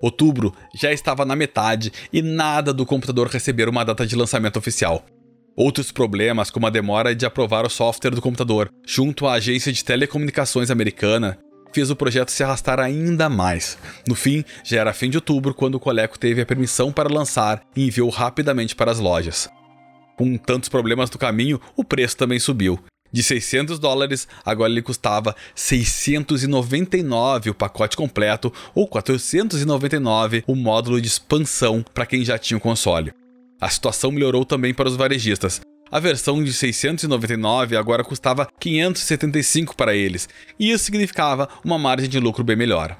Outubro 0.01 0.53
já 0.73 0.93
estava 0.93 1.25
na 1.25 1.35
metade 1.35 1.91
e 2.13 2.21
nada 2.21 2.73
do 2.73 2.85
computador 2.85 3.27
receber 3.27 3.67
uma 3.67 3.83
data 3.83 4.07
de 4.07 4.15
lançamento 4.15 4.57
oficial. 4.57 5.05
Outros 5.55 5.91
problemas, 5.91 6.49
como 6.49 6.65
a 6.65 6.69
demora 6.71 7.13
de 7.13 7.27
aprovar 7.27 7.63
o 7.63 7.69
software 7.69 8.15
do 8.15 8.21
computador, 8.21 8.71
junto 8.83 9.27
à 9.27 9.33
agência 9.33 9.71
de 9.71 9.85
telecomunicações 9.85 10.71
americana, 10.71 11.37
fez 11.71 11.91
o 11.91 11.95
projeto 11.95 12.29
se 12.29 12.43
arrastar 12.43 12.79
ainda 12.79 13.29
mais. 13.29 13.77
No 14.07 14.15
fim, 14.15 14.43
já 14.63 14.79
era 14.81 14.93
fim 14.93 15.11
de 15.11 15.17
outubro 15.17 15.53
quando 15.53 15.75
o 15.75 15.79
Coleco 15.79 16.17
teve 16.17 16.41
a 16.41 16.45
permissão 16.45 16.91
para 16.91 17.13
lançar 17.13 17.61
e 17.75 17.85
enviou 17.85 18.09
rapidamente 18.09 18.75
para 18.75 18.91
as 18.91 18.97
lojas. 18.97 19.47
Com 20.17 20.37
tantos 20.37 20.69
problemas 20.69 21.11
no 21.11 21.19
caminho, 21.19 21.61
o 21.75 21.83
preço 21.83 22.17
também 22.17 22.39
subiu. 22.39 22.79
De 23.11 23.21
600 23.21 23.77
dólares, 23.77 24.27
agora 24.43 24.71
ele 24.71 24.81
custava 24.81 25.35
699 25.53 27.51
o 27.51 27.53
pacote 27.53 27.95
completo 27.95 28.51
ou 28.73 28.87
499 28.87 30.43
o 30.47 30.55
módulo 30.55 30.99
de 30.99 31.07
expansão 31.07 31.85
para 31.93 32.07
quem 32.07 32.25
já 32.25 32.39
tinha 32.39 32.57
o 32.57 32.61
console. 32.61 33.13
A 33.59 33.69
situação 33.69 34.11
melhorou 34.11 34.45
também 34.45 34.73
para 34.73 34.89
os 34.89 34.95
varejistas. 34.95 35.61
A 35.91 35.99
versão 35.99 36.43
de 36.43 36.51
699 36.51 37.77
agora 37.77 38.03
custava 38.03 38.47
575 38.59 39.75
para 39.75 39.95
eles, 39.95 40.27
e 40.59 40.71
isso 40.71 40.85
significava 40.85 41.47
uma 41.63 41.77
margem 41.77 42.09
de 42.09 42.19
lucro 42.19 42.43
bem 42.43 42.55
melhor. 42.55 42.97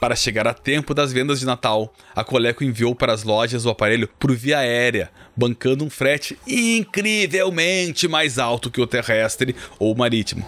Para 0.00 0.14
chegar 0.14 0.46
a 0.46 0.54
tempo 0.54 0.94
das 0.94 1.12
vendas 1.12 1.40
de 1.40 1.46
Natal, 1.46 1.92
a 2.14 2.22
Coleco 2.22 2.62
enviou 2.62 2.94
para 2.94 3.12
as 3.12 3.24
lojas 3.24 3.66
o 3.66 3.68
aparelho 3.68 4.08
por 4.18 4.34
via 4.34 4.58
aérea, 4.58 5.10
bancando 5.36 5.84
um 5.84 5.90
frete 5.90 6.38
incrivelmente 6.46 8.06
mais 8.06 8.38
alto 8.38 8.70
que 8.70 8.80
o 8.80 8.86
terrestre 8.86 9.56
ou 9.78 9.94
marítimo. 9.96 10.46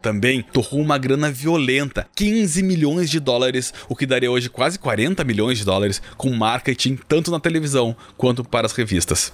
Também 0.00 0.42
torrou 0.42 0.80
uma 0.80 0.96
grana 0.96 1.30
violenta, 1.30 2.08
15 2.16 2.62
milhões 2.62 3.10
de 3.10 3.20
dólares, 3.20 3.72
o 3.88 3.94
que 3.94 4.06
daria 4.06 4.30
hoje 4.30 4.48
quase 4.48 4.78
40 4.78 5.22
milhões 5.24 5.58
de 5.58 5.64
dólares, 5.64 6.00
com 6.16 6.30
marketing 6.30 6.98
tanto 7.06 7.30
na 7.30 7.38
televisão 7.38 7.94
quanto 8.16 8.42
para 8.42 8.66
as 8.66 8.72
revistas. 8.72 9.32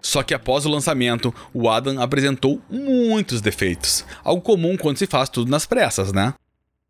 Só 0.00 0.22
que 0.22 0.32
após 0.32 0.64
o 0.64 0.70
lançamento, 0.70 1.34
o 1.52 1.68
Adam 1.68 2.00
apresentou 2.00 2.62
muitos 2.70 3.40
defeitos, 3.40 4.04
algo 4.22 4.40
comum 4.40 4.76
quando 4.76 4.98
se 4.98 5.06
faz 5.06 5.28
tudo 5.28 5.50
nas 5.50 5.66
pressas, 5.66 6.12
né? 6.12 6.34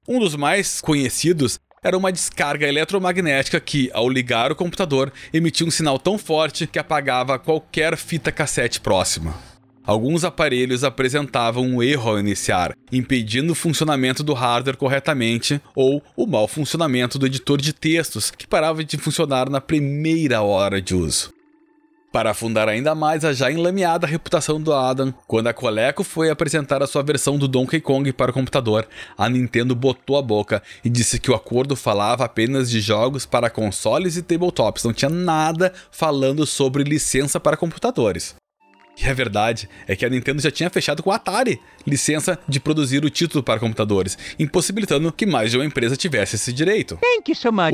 Um 0.07 0.19
dos 0.19 0.37
mais 0.37 0.83
conhecidos 0.83 1.59
era 1.83 1.97
uma 1.97 2.13
descarga 2.13 2.67
eletromagnética 2.67 3.59
que, 3.61 3.91
ao 3.95 4.11
ligar 4.11 4.53
o 4.53 4.57
computador, 4.57 5.13
emitia 5.33 5.67
um 5.67 5.71
sinal 5.71 5.99
tão 5.99 6.19
forte 6.19 6.67
que 6.67 6.79
apagava 6.79 7.39
qualquer 7.39 7.97
fita 7.97 8.31
cassete 8.31 8.81
próxima. 8.81 9.56
Alguns 9.87 10.25
aparelhos 10.25 10.83
apresentavam 10.83 11.65
um 11.65 11.81
erro 11.81 12.11
ao 12.11 12.19
iniciar, 12.19 12.75
impedindo 12.91 13.53
o 13.53 13.55
funcionamento 13.55 14.25
do 14.25 14.35
hardware 14.35 14.77
corretamente, 14.77 15.61
ou 15.77 16.03
o 16.17 16.27
mau 16.27 16.49
funcionamento 16.49 17.21
do 17.21 17.27
editor 17.27 17.61
de 17.61 17.73
textos, 17.73 18.33
que 18.33 18.49
parava 18.49 18.83
de 18.83 18.99
funcionar 18.99 19.49
na 19.49 19.61
primeira 19.61 20.43
hora 20.43 20.83
de 20.83 20.93
uso. 20.93 21.33
Para 22.13 22.31
afundar 22.31 22.69
ainda 22.69 22.97
mais 22.97 23.25
a 23.25 23.33
já 23.33 23.53
enlameada 23.53 24.09
reputação 24.09 24.61
do 24.61 24.73
Adam, 24.73 25.15
quando 25.25 25.47
a 25.47 25.53
Coleco 25.53 26.03
foi 26.03 26.31
apresentar 26.31 26.83
a 26.83 26.87
sua 26.89 27.03
versão 27.05 27.39
do 27.39 27.47
Donkey 27.47 27.81
Kong 27.81 28.13
para 28.13 28.33
o 28.33 28.35
computador, 28.35 28.89
a 29.17 29.29
Nintendo 29.29 29.77
botou 29.77 30.17
a 30.17 30.23
boca 30.23 30.63
e 30.85 30.89
disse 30.89 31.21
que 31.21 31.31
o 31.31 31.35
acordo 31.35 31.77
falava 31.77 32.25
apenas 32.25 32.69
de 32.69 32.81
jogos 32.81 33.25
para 33.25 33.51
consoles 33.51 34.17
e 34.17 34.23
tabletops, 34.23 34.83
não 34.83 34.93
tinha 34.93 35.11
nada 35.11 35.73
falando 35.93 36.45
sobre 36.45 36.83
licença 36.83 37.39
para 37.39 37.57
computadores. 37.57 38.35
E 38.97 39.09
a 39.09 39.13
verdade 39.13 39.69
é 39.87 39.95
que 39.95 40.07
a 40.07 40.09
Nintendo 40.09 40.41
já 40.41 40.51
tinha 40.51 40.71
fechado 40.71 41.03
com 41.03 41.11
a 41.11 41.17
Atari 41.17 41.61
licença 41.87 42.39
de 42.49 42.59
produzir 42.59 43.05
o 43.05 43.11
título 43.11 43.43
para 43.43 43.61
computadores, 43.61 44.17
impossibilitando 44.39 45.13
que 45.13 45.27
mais 45.27 45.51
de 45.51 45.59
uma 45.59 45.67
empresa 45.67 45.97
tivesse 45.97 46.37
esse 46.37 46.53
direito. 46.53 46.99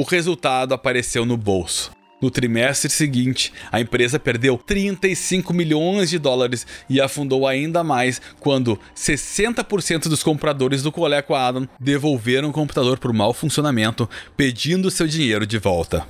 O 0.00 0.04
resultado 0.04 0.74
apareceu 0.74 1.24
no 1.24 1.36
bolso. 1.36 1.92
No 2.22 2.30
trimestre 2.30 2.88
seguinte, 2.88 3.52
a 3.72 3.80
empresa 3.80 4.16
perdeu 4.16 4.56
35 4.56 5.52
milhões 5.52 6.08
de 6.08 6.20
dólares 6.20 6.64
e 6.88 7.00
afundou 7.00 7.48
ainda 7.48 7.82
mais 7.82 8.22
quando 8.38 8.78
60% 8.96 10.08
dos 10.08 10.22
compradores 10.22 10.84
do 10.84 10.92
Coleco 10.92 11.34
Adam 11.34 11.68
devolveram 11.80 12.50
o 12.50 12.52
computador 12.52 13.00
por 13.00 13.12
mau 13.12 13.32
funcionamento, 13.32 14.08
pedindo 14.36 14.88
seu 14.88 15.08
dinheiro 15.08 15.44
de 15.44 15.58
volta. 15.58 16.06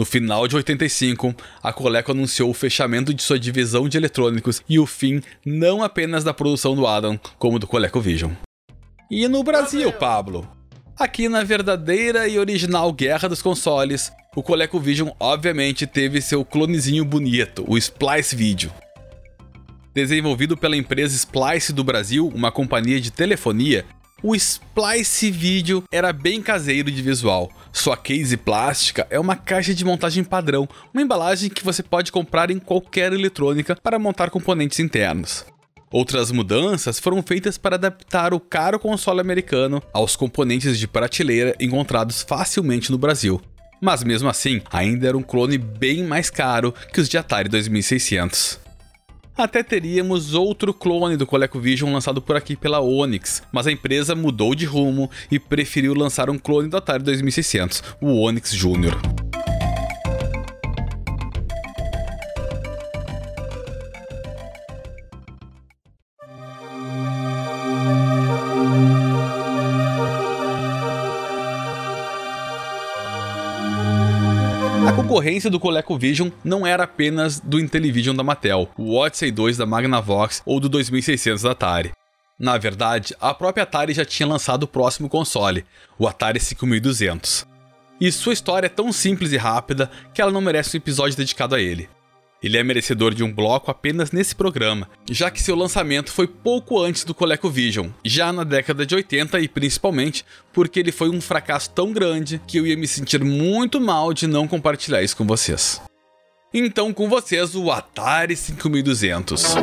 No 0.00 0.06
final 0.06 0.48
de 0.48 0.56
85, 0.56 1.34
a 1.62 1.74
Coleco 1.74 2.12
anunciou 2.12 2.48
o 2.48 2.54
fechamento 2.54 3.12
de 3.12 3.22
sua 3.22 3.38
divisão 3.38 3.86
de 3.86 3.98
eletrônicos 3.98 4.62
e 4.66 4.78
o 4.78 4.86
fim 4.86 5.20
não 5.44 5.82
apenas 5.82 6.24
da 6.24 6.32
produção 6.32 6.74
do 6.74 6.86
Adam, 6.86 7.20
como 7.38 7.58
do 7.58 7.66
ColecoVision. 7.66 8.32
E 9.10 9.28
no 9.28 9.44
Brasil, 9.44 9.92
Pablo? 9.92 10.50
Aqui 10.98 11.28
na 11.28 11.44
verdadeira 11.44 12.26
e 12.26 12.38
original 12.38 12.90
guerra 12.94 13.28
dos 13.28 13.42
consoles, 13.42 14.10
o 14.34 14.42
ColecoVision 14.42 15.10
obviamente 15.20 15.86
teve 15.86 16.22
seu 16.22 16.46
clonezinho 16.46 17.04
bonito, 17.04 17.62
o 17.68 17.76
Splice 17.76 18.34
Video. 18.34 18.72
Desenvolvido 19.92 20.56
pela 20.56 20.78
empresa 20.78 21.14
Splice 21.14 21.74
do 21.74 21.84
Brasil, 21.84 22.26
uma 22.34 22.50
companhia 22.50 22.98
de 22.98 23.10
telefonia, 23.10 23.84
o 24.22 24.34
Splice 24.34 25.30
Video 25.30 25.84
era 25.92 26.10
bem 26.10 26.40
caseiro 26.40 26.90
de 26.90 27.02
visual. 27.02 27.50
Sua 27.72 27.96
case 27.96 28.36
plástica 28.36 29.06
é 29.10 29.18
uma 29.18 29.36
caixa 29.36 29.72
de 29.72 29.84
montagem 29.84 30.24
padrão, 30.24 30.68
uma 30.92 31.02
embalagem 31.02 31.48
que 31.48 31.64
você 31.64 31.82
pode 31.82 32.10
comprar 32.10 32.50
em 32.50 32.58
qualquer 32.58 33.12
eletrônica 33.12 33.76
para 33.76 33.98
montar 33.98 34.30
componentes 34.30 34.80
internos. 34.80 35.46
Outras 35.92 36.30
mudanças 36.30 37.00
foram 37.00 37.22
feitas 37.22 37.58
para 37.58 37.76
adaptar 37.76 38.32
o 38.32 38.40
caro 38.40 38.78
console 38.78 39.20
americano 39.20 39.82
aos 39.92 40.14
componentes 40.14 40.78
de 40.78 40.86
prateleira 40.86 41.54
encontrados 41.58 42.22
facilmente 42.22 42.90
no 42.90 42.98
Brasil. 42.98 43.40
Mas 43.80 44.04
mesmo 44.04 44.28
assim, 44.28 44.60
ainda 44.70 45.08
era 45.08 45.16
um 45.16 45.22
clone 45.22 45.56
bem 45.56 46.04
mais 46.04 46.28
caro 46.28 46.74
que 46.92 47.00
os 47.00 47.08
de 47.08 47.18
Atari 47.18 47.48
2600 47.48 48.69
até 49.42 49.62
teríamos 49.62 50.34
outro 50.34 50.72
clone 50.74 51.16
do 51.16 51.26
ColecoVision 51.26 51.92
lançado 51.92 52.20
por 52.20 52.36
aqui 52.36 52.56
pela 52.56 52.80
Onyx, 52.80 53.42
mas 53.50 53.66
a 53.66 53.72
empresa 53.72 54.14
mudou 54.14 54.54
de 54.54 54.66
rumo 54.66 55.10
e 55.30 55.38
preferiu 55.38 55.94
lançar 55.94 56.28
um 56.28 56.38
clone 56.38 56.68
do 56.68 56.76
Atari 56.76 57.02
2600, 57.02 57.82
o 58.00 58.20
Onyx 58.20 58.52
Junior. 58.52 58.96
Concorrência 74.92 75.50
do 75.50 75.60
ColecoVision 75.60 76.30
não 76.42 76.66
era 76.66 76.84
apenas 76.84 77.38
do 77.38 77.60
Intellivision 77.60 78.16
da 78.16 78.22
Mattel, 78.22 78.68
o 78.76 78.96
Odyssey 78.96 79.30
2 79.30 79.56
da 79.56 79.66
Magnavox 79.66 80.42
ou 80.44 80.58
do 80.58 80.68
2600 80.68 81.42
da 81.42 81.52
Atari. 81.52 81.92
Na 82.38 82.56
verdade, 82.56 83.14
a 83.20 83.34
própria 83.34 83.64
Atari 83.64 83.92
já 83.92 84.04
tinha 84.04 84.26
lançado 84.26 84.62
o 84.64 84.68
próximo 84.68 85.08
console, 85.08 85.64
o 85.98 86.08
Atari 86.08 86.40
5200. 86.40 87.46
E 88.00 88.10
sua 88.10 88.32
história 88.32 88.66
é 88.66 88.70
tão 88.70 88.92
simples 88.92 89.32
e 89.32 89.36
rápida 89.36 89.90
que 90.14 90.22
ela 90.22 90.32
não 90.32 90.40
merece 90.40 90.76
um 90.76 90.78
episódio 90.78 91.16
dedicado 91.16 91.54
a 91.54 91.60
ele. 91.60 91.88
Ele 92.42 92.56
é 92.56 92.62
merecedor 92.64 93.14
de 93.14 93.22
um 93.22 93.30
bloco 93.32 93.70
apenas 93.70 94.12
nesse 94.12 94.34
programa, 94.34 94.88
já 95.10 95.30
que 95.30 95.42
seu 95.42 95.54
lançamento 95.54 96.10
foi 96.10 96.26
pouco 96.26 96.80
antes 96.80 97.04
do 97.04 97.14
ColecoVision, 97.14 97.88
já 98.02 98.32
na 98.32 98.44
década 98.44 98.86
de 98.86 98.94
80 98.94 99.40
e 99.40 99.48
principalmente 99.48 100.24
porque 100.52 100.80
ele 100.80 100.90
foi 100.90 101.10
um 101.10 101.20
fracasso 101.20 101.70
tão 101.70 101.92
grande 101.92 102.40
que 102.46 102.56
eu 102.56 102.66
ia 102.66 102.76
me 102.76 102.88
sentir 102.88 103.22
muito 103.22 103.78
mal 103.78 104.14
de 104.14 104.26
não 104.26 104.48
compartilhar 104.48 105.02
isso 105.02 105.16
com 105.16 105.26
vocês. 105.26 105.82
Então, 106.52 106.92
com 106.92 107.08
vocês, 107.08 107.54
o 107.54 107.70
Atari 107.70 108.34
5200. 108.34 109.56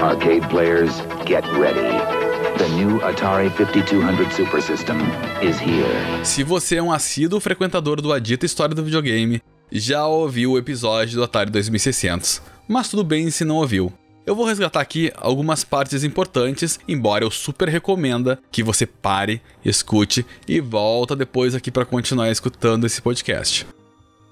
Arcade 0.00 0.46
players, 0.48 0.92
get 1.26 1.44
ready. 1.58 2.22
The 2.58 2.68
new 2.68 3.04
Atari 3.04 3.50
5200 3.50 4.32
Super 4.32 4.62
System 4.62 4.98
is 5.42 5.58
here. 5.58 6.24
Se 6.24 6.44
você 6.44 6.76
é 6.76 6.82
um 6.82 6.92
assíduo 6.92 7.40
frequentador 7.40 8.00
do 8.00 8.12
Adita 8.12 8.46
História 8.46 8.74
do 8.74 8.84
Videogame, 8.84 9.42
já 9.72 10.06
ouviu 10.06 10.52
o 10.52 10.58
episódio 10.58 11.16
do 11.16 11.24
Atari 11.24 11.50
2600, 11.50 12.42
mas 12.68 12.90
tudo 12.90 13.02
bem 13.02 13.30
se 13.30 13.44
não 13.44 13.56
ouviu. 13.56 13.90
Eu 14.26 14.36
vou 14.36 14.46
resgatar 14.46 14.80
aqui 14.80 15.10
algumas 15.16 15.64
partes 15.64 16.04
importantes, 16.04 16.78
embora 16.86 17.24
eu 17.24 17.30
super 17.30 17.68
recomenda 17.68 18.38
que 18.52 18.62
você 18.62 18.86
pare, 18.86 19.40
escute 19.64 20.24
e 20.46 20.60
volta 20.60 21.16
depois 21.16 21.54
aqui 21.54 21.70
para 21.70 21.86
continuar 21.86 22.30
escutando 22.30 22.86
esse 22.86 23.00
podcast. 23.00 23.66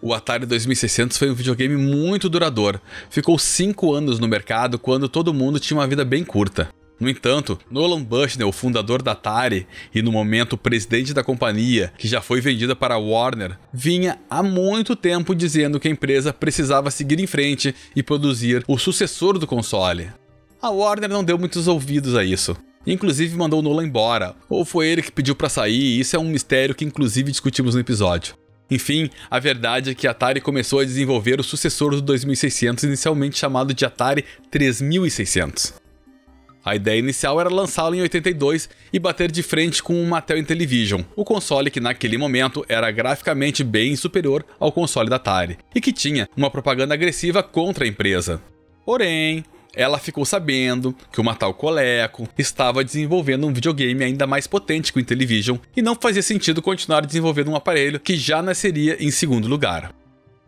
O 0.02 0.14
Atari 0.14 0.46
2600 0.46 1.18
foi 1.18 1.30
um 1.30 1.34
videogame 1.34 1.76
muito 1.76 2.28
duradouro. 2.28 2.80
Ficou 3.10 3.38
5 3.38 3.92
anos 3.92 4.18
no 4.18 4.28
mercado 4.28 4.78
quando 4.78 5.08
todo 5.08 5.34
mundo 5.34 5.58
tinha 5.58 5.76
uma 5.78 5.86
vida 5.86 6.04
bem 6.04 6.24
curta. 6.24 6.68
No 7.00 7.08
entanto, 7.08 7.58
Nolan 7.70 8.02
Bushnell, 8.02 8.52
fundador 8.52 9.00
da 9.00 9.12
Atari 9.12 9.66
e 9.94 10.02
no 10.02 10.12
momento 10.12 10.58
presidente 10.58 11.14
da 11.14 11.24
companhia, 11.24 11.90
que 11.96 12.06
já 12.06 12.20
foi 12.20 12.42
vendida 12.42 12.76
para 12.76 12.94
a 12.94 12.98
Warner, 12.98 13.58
vinha 13.72 14.18
há 14.28 14.42
muito 14.42 14.94
tempo 14.94 15.34
dizendo 15.34 15.80
que 15.80 15.88
a 15.88 15.90
empresa 15.90 16.30
precisava 16.30 16.90
seguir 16.90 17.18
em 17.18 17.26
frente 17.26 17.74
e 17.96 18.02
produzir 18.02 18.62
o 18.68 18.76
sucessor 18.76 19.38
do 19.38 19.46
console. 19.46 20.12
A 20.60 20.68
Warner 20.68 21.08
não 21.08 21.24
deu 21.24 21.38
muitos 21.38 21.66
ouvidos 21.66 22.14
a 22.14 22.22
isso. 22.22 22.54
Inclusive 22.86 23.34
mandou 23.34 23.62
Nolan 23.62 23.86
embora, 23.86 24.34
ou 24.48 24.64
foi 24.64 24.86
ele 24.88 25.02
que 25.02 25.12
pediu 25.12 25.34
para 25.34 25.48
sair, 25.48 25.80
e 25.80 26.00
isso 26.00 26.16
é 26.16 26.18
um 26.18 26.28
mistério 26.28 26.74
que 26.74 26.84
inclusive 26.84 27.30
discutimos 27.30 27.74
no 27.74 27.80
episódio. 27.80 28.34
Enfim, 28.70 29.10
a 29.30 29.38
verdade 29.38 29.90
é 29.90 29.94
que 29.94 30.06
a 30.06 30.12
Atari 30.12 30.40
começou 30.40 30.80
a 30.80 30.84
desenvolver 30.84 31.40
o 31.40 31.42
sucessor 31.42 31.90
do 31.92 32.02
2600, 32.02 32.84
inicialmente 32.84 33.38
chamado 33.38 33.74
de 33.74 33.84
Atari 33.84 34.24
3600. 34.50 35.79
A 36.64 36.76
ideia 36.76 36.98
inicial 36.98 37.40
era 37.40 37.48
lançá-lo 37.48 37.94
em 37.94 38.02
82 38.02 38.68
e 38.92 38.98
bater 38.98 39.30
de 39.30 39.42
frente 39.42 39.82
com 39.82 40.02
o 40.02 40.06
Mattel 40.06 40.38
Intellivision, 40.38 41.02
o 41.16 41.24
console 41.24 41.70
que 41.70 41.80
naquele 41.80 42.18
momento 42.18 42.64
era 42.68 42.90
graficamente 42.90 43.64
bem 43.64 43.96
superior 43.96 44.44
ao 44.58 44.70
console 44.70 45.08
da 45.08 45.16
Atari 45.16 45.58
e 45.74 45.80
que 45.80 45.92
tinha 45.92 46.28
uma 46.36 46.50
propaganda 46.50 46.94
agressiva 46.94 47.42
contra 47.42 47.84
a 47.84 47.88
empresa. 47.88 48.42
Porém, 48.84 49.44
ela 49.74 49.98
ficou 49.98 50.24
sabendo 50.24 50.94
que 51.12 51.20
o 51.20 51.24
Mattel 51.24 51.54
Coleco 51.54 52.28
estava 52.36 52.84
desenvolvendo 52.84 53.46
um 53.46 53.52
videogame 53.52 54.04
ainda 54.04 54.26
mais 54.26 54.46
potente 54.46 54.92
que 54.92 54.98
o 54.98 55.00
Intellivision 55.00 55.58
e 55.76 55.80
não 55.80 55.94
fazia 55.94 56.22
sentido 56.22 56.60
continuar 56.60 57.06
desenvolvendo 57.06 57.50
um 57.50 57.56
aparelho 57.56 58.00
que 58.00 58.16
já 58.16 58.42
nasceria 58.42 58.96
em 59.02 59.10
segundo 59.10 59.48
lugar. 59.48 59.94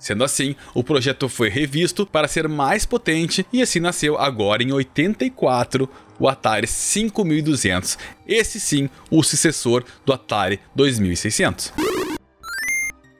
Sendo 0.02 0.24
assim, 0.24 0.56
o 0.74 0.82
projeto 0.82 1.28
foi 1.28 1.48
revisto 1.48 2.04
para 2.04 2.26
ser 2.26 2.48
mais 2.48 2.84
potente 2.84 3.46
e 3.52 3.62
assim 3.62 3.78
nasceu 3.78 4.18
agora 4.18 4.60
em 4.60 4.72
84 4.72 5.88
o 6.18 6.28
Atari 6.28 6.66
5200. 6.66 7.96
Esse 8.26 8.58
sim, 8.58 8.90
o 9.08 9.22
sucessor 9.22 9.84
do 10.04 10.12
Atari 10.12 10.58
2600. 10.74 11.72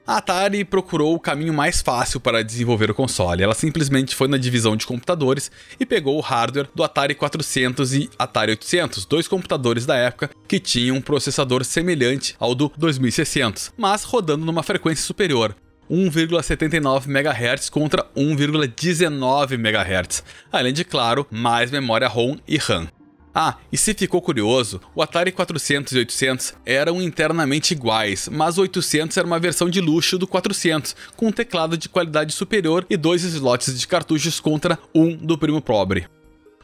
A 0.05 0.17
Atari 0.17 0.65
procurou 0.65 1.15
o 1.15 1.19
caminho 1.21 1.53
mais 1.53 1.81
fácil 1.81 2.19
para 2.19 2.43
desenvolver 2.43 2.91
o 2.91 2.93
console. 2.93 3.41
Ela 3.41 3.55
simplesmente 3.55 4.13
foi 4.13 4.27
na 4.27 4.35
divisão 4.35 4.75
de 4.75 4.85
computadores 4.85 5.49
e 5.79 5.85
pegou 5.85 6.17
o 6.17 6.21
hardware 6.21 6.67
do 6.75 6.83
Atari 6.83 7.15
400 7.15 7.93
e 7.93 8.09
Atari 8.19 8.51
800, 8.51 9.05
dois 9.05 9.29
computadores 9.29 9.85
da 9.85 9.95
época 9.95 10.29
que 10.45 10.59
tinham 10.59 10.97
um 10.97 11.01
processador 11.01 11.63
semelhante 11.63 12.35
ao 12.37 12.53
do 12.53 12.69
2600, 12.77 13.71
mas 13.77 14.03
rodando 14.03 14.45
numa 14.45 14.61
frequência 14.61 15.05
superior, 15.05 15.55
1,79 15.89 17.07
MHz 17.07 17.69
contra 17.69 18.05
1,19 18.15 19.53
MHz, 19.53 20.23
além 20.51 20.73
de, 20.73 20.83
claro, 20.83 21.27
mais 21.29 21.71
memória 21.71 22.07
ROM 22.07 22.37
e 22.47 22.57
RAM. 22.57 22.87
Ah, 23.35 23.57
e 23.71 23.77
se 23.77 23.95
ficou 23.95 24.21
curioso, 24.21 24.79
o 24.93 25.01
Atari 25.01 25.31
400 25.31 25.93
e 25.93 25.97
800 25.97 26.53
eram 26.63 27.01
internamente 27.01 27.73
iguais, 27.73 28.29
mas 28.31 28.59
o 28.59 28.61
800 28.61 29.17
era 29.17 29.25
uma 29.25 29.39
versão 29.39 29.69
de 29.69 29.81
luxo 29.81 30.19
do 30.19 30.27
400, 30.27 30.95
com 31.15 31.27
um 31.27 31.31
teclado 31.31 31.75
de 31.75 31.89
qualidade 31.89 32.31
superior 32.31 32.85
e 32.87 32.95
dois 32.95 33.23
slots 33.23 33.79
de 33.79 33.87
cartuchos 33.87 34.39
contra 34.39 34.77
um 34.93 35.15
do 35.15 35.35
primo 35.35 35.59
pobre. 35.61 36.05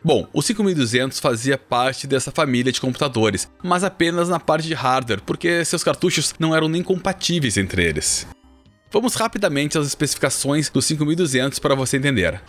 Bom, 0.03 0.28
o 0.32 0.41
5200 0.41 1.20
fazia 1.20 1.57
parte 1.57 2.05
dessa 2.05 2.32
família 2.32 2.72
de 2.72 2.80
computadores, 2.80 3.49
mas 3.63 3.84
apenas 3.84 4.30
na 4.30 4.39
parte 4.39 4.67
de 4.67 4.74
hardware, 4.76 5.22
porque 5.26 5.65
seus 5.65 5.84
cartuchos 5.84 6.36
não 6.39 6.55
eram 6.55 6.70
nem 6.70 6.84
compatíveis 6.84 7.57
entre 7.57 7.84
eles. 7.84 8.28
Vamos 8.91 9.13
rapidamente 9.13 9.77
às 9.77 9.85
especificações 9.85 10.69
do 10.69 10.81
5200 10.81 11.59
para 11.59 11.75
você 11.75 11.97
entender. 11.97 12.41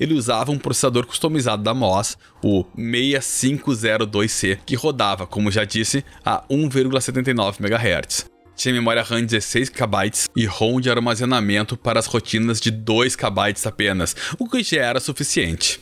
Ele 0.00 0.14
usava 0.14 0.50
um 0.50 0.58
processador 0.58 1.06
customizado 1.06 1.62
da 1.62 1.74
MOS, 1.74 2.16
o 2.42 2.64
6502C, 2.76 4.58
que 4.64 4.74
rodava, 4.74 5.26
como 5.26 5.50
já 5.50 5.64
disse, 5.64 6.04
a 6.24 6.42
1,79 6.48 7.60
MHz. 7.60 8.26
Tinha 8.56 8.74
memória 8.74 9.02
RAM 9.02 9.24
16 9.24 9.68
KB 9.68 10.10
e 10.36 10.46
ROM 10.46 10.80
de 10.80 10.90
armazenamento 10.90 11.76
para 11.76 11.98
as 11.98 12.06
rotinas 12.06 12.60
de 12.60 12.70
2 12.70 13.14
KB 13.14 13.54
apenas, 13.66 14.16
o 14.38 14.48
que 14.48 14.62
já 14.62 14.80
era 14.80 15.00
suficiente. 15.00 15.80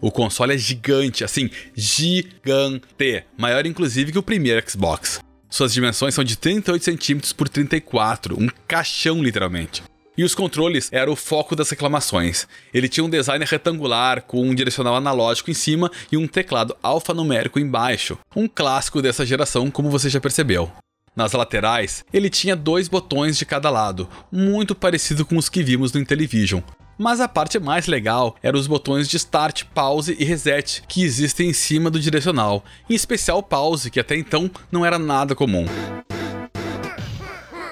O 0.00 0.10
console 0.10 0.54
é 0.54 0.58
gigante, 0.58 1.22
assim, 1.22 1.48
gigante, 1.74 3.24
maior 3.38 3.64
inclusive 3.66 4.12
que 4.12 4.18
o 4.18 4.22
primeiro 4.22 4.62
Xbox. 4.68 5.20
Suas 5.48 5.72
dimensões 5.72 6.14
são 6.14 6.24
de 6.24 6.36
38 6.36 6.84
cm 6.84 7.34
por 7.36 7.48
34, 7.48 8.40
um 8.40 8.48
caixão 8.66 9.22
literalmente. 9.22 9.82
E 10.16 10.22
os 10.22 10.34
controles 10.34 10.88
eram 10.92 11.12
o 11.12 11.16
foco 11.16 11.56
das 11.56 11.70
reclamações. 11.70 12.46
Ele 12.72 12.88
tinha 12.88 13.04
um 13.04 13.10
design 13.10 13.44
retangular 13.44 14.22
com 14.22 14.42
um 14.42 14.54
direcional 14.54 14.94
analógico 14.94 15.50
em 15.50 15.54
cima 15.54 15.90
e 16.10 16.16
um 16.16 16.28
teclado 16.28 16.76
alfanumérico 16.82 17.58
embaixo, 17.58 18.16
um 18.34 18.46
clássico 18.46 19.02
dessa 19.02 19.26
geração, 19.26 19.70
como 19.70 19.90
você 19.90 20.08
já 20.08 20.20
percebeu. 20.20 20.70
Nas 21.16 21.32
laterais, 21.32 22.04
ele 22.12 22.28
tinha 22.28 22.56
dois 22.56 22.88
botões 22.88 23.36
de 23.36 23.44
cada 23.44 23.70
lado, 23.70 24.08
muito 24.30 24.74
parecido 24.74 25.24
com 25.24 25.36
os 25.36 25.48
que 25.48 25.62
vimos 25.62 25.92
no 25.92 26.00
Intellivision. 26.00 26.60
Mas 26.96 27.20
a 27.20 27.26
parte 27.26 27.58
mais 27.58 27.86
legal 27.86 28.36
eram 28.42 28.58
os 28.58 28.66
botões 28.66 29.08
de 29.08 29.16
Start, 29.16 29.64
Pause 29.74 30.16
e 30.18 30.24
Reset, 30.24 30.82
que 30.86 31.02
existem 31.02 31.48
em 31.48 31.52
cima 31.52 31.90
do 31.90 31.98
direcional, 31.98 32.64
em 32.88 32.94
especial 32.94 33.42
Pause, 33.42 33.90
que 33.90 33.98
até 33.98 34.16
então 34.16 34.50
não 34.70 34.86
era 34.86 34.98
nada 34.98 35.34
comum. 35.34 35.66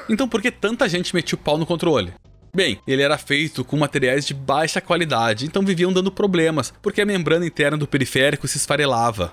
Então 0.09 0.29
por 0.29 0.43
que 0.43 0.51
tanta 0.51 0.89
gente 0.89 1.15
metia 1.15 1.37
o 1.37 1.39
pau 1.39 1.57
no 1.57 1.65
controle? 1.65 2.13
Bem, 2.55 2.79
ele 2.87 3.01
era 3.01 3.17
feito 3.17 3.65
com 3.65 3.79
materiais 3.79 4.27
de 4.27 4.35
baixa 4.35 4.81
qualidade, 4.81 5.47
então 5.47 5.65
viviam 5.65 5.93
dando 5.93 6.13
problemas, 6.13 6.75
porque 6.83 7.01
a 7.01 7.07
membrana 7.07 7.47
interna 7.47 7.79
do 7.79 7.87
periférico 7.87 8.47
se 8.47 8.59
esfarelava. 8.59 9.33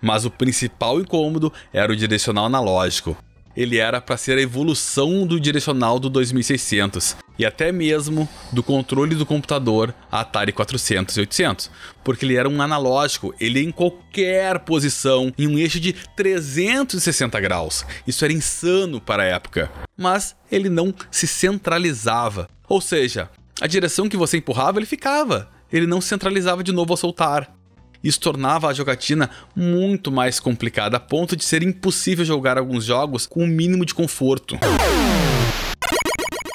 Mas 0.00 0.24
o 0.24 0.30
principal 0.30 1.00
incômodo 1.00 1.52
era 1.72 1.90
o 1.90 1.96
direcional 1.96 2.44
analógico. 2.44 3.16
Ele 3.56 3.78
era 3.78 4.00
para 4.00 4.16
ser 4.16 4.38
a 4.38 4.42
evolução 4.42 5.26
do 5.26 5.38
direcional 5.38 5.98
do 5.98 6.08
2600 6.08 7.16
e 7.38 7.46
até 7.46 7.72
mesmo 7.72 8.28
do 8.52 8.62
controle 8.62 9.14
do 9.14 9.26
computador 9.26 9.94
Atari 10.10 10.52
400 10.52 11.16
e 11.16 11.20
800, 11.20 11.70
porque 12.04 12.24
ele 12.24 12.36
era 12.36 12.48
um 12.48 12.60
analógico, 12.60 13.34
ele 13.40 13.60
em 13.60 13.70
qualquer 13.70 14.58
posição 14.60 15.32
em 15.38 15.46
um 15.46 15.58
eixo 15.58 15.80
de 15.80 15.92
360 15.92 17.40
graus. 17.40 17.84
Isso 18.06 18.24
era 18.24 18.32
insano 18.32 19.00
para 19.00 19.22
a 19.22 19.26
época. 19.26 19.70
Mas 19.96 20.36
ele 20.50 20.68
não 20.68 20.94
se 21.10 21.26
centralizava, 21.26 22.48
ou 22.68 22.80
seja, 22.80 23.30
a 23.60 23.66
direção 23.66 24.08
que 24.08 24.16
você 24.16 24.38
empurrava 24.38 24.78
ele 24.78 24.86
ficava, 24.86 25.50
ele 25.72 25.86
não 25.86 26.00
centralizava 26.00 26.62
de 26.62 26.72
novo 26.72 26.92
ao 26.92 26.96
soltar. 26.96 27.52
Isso 28.02 28.20
tornava 28.20 28.68
a 28.68 28.72
jogatina 28.72 29.30
muito 29.54 30.10
mais 30.10 30.40
complicada, 30.40 30.96
a 30.96 31.00
ponto 31.00 31.36
de 31.36 31.44
ser 31.44 31.62
impossível 31.62 32.24
jogar 32.24 32.58
alguns 32.58 32.84
jogos 32.84 33.26
com 33.26 33.40
o 33.40 33.44
um 33.44 33.46
mínimo 33.46 33.84
de 33.84 33.94
conforto. 33.94 34.58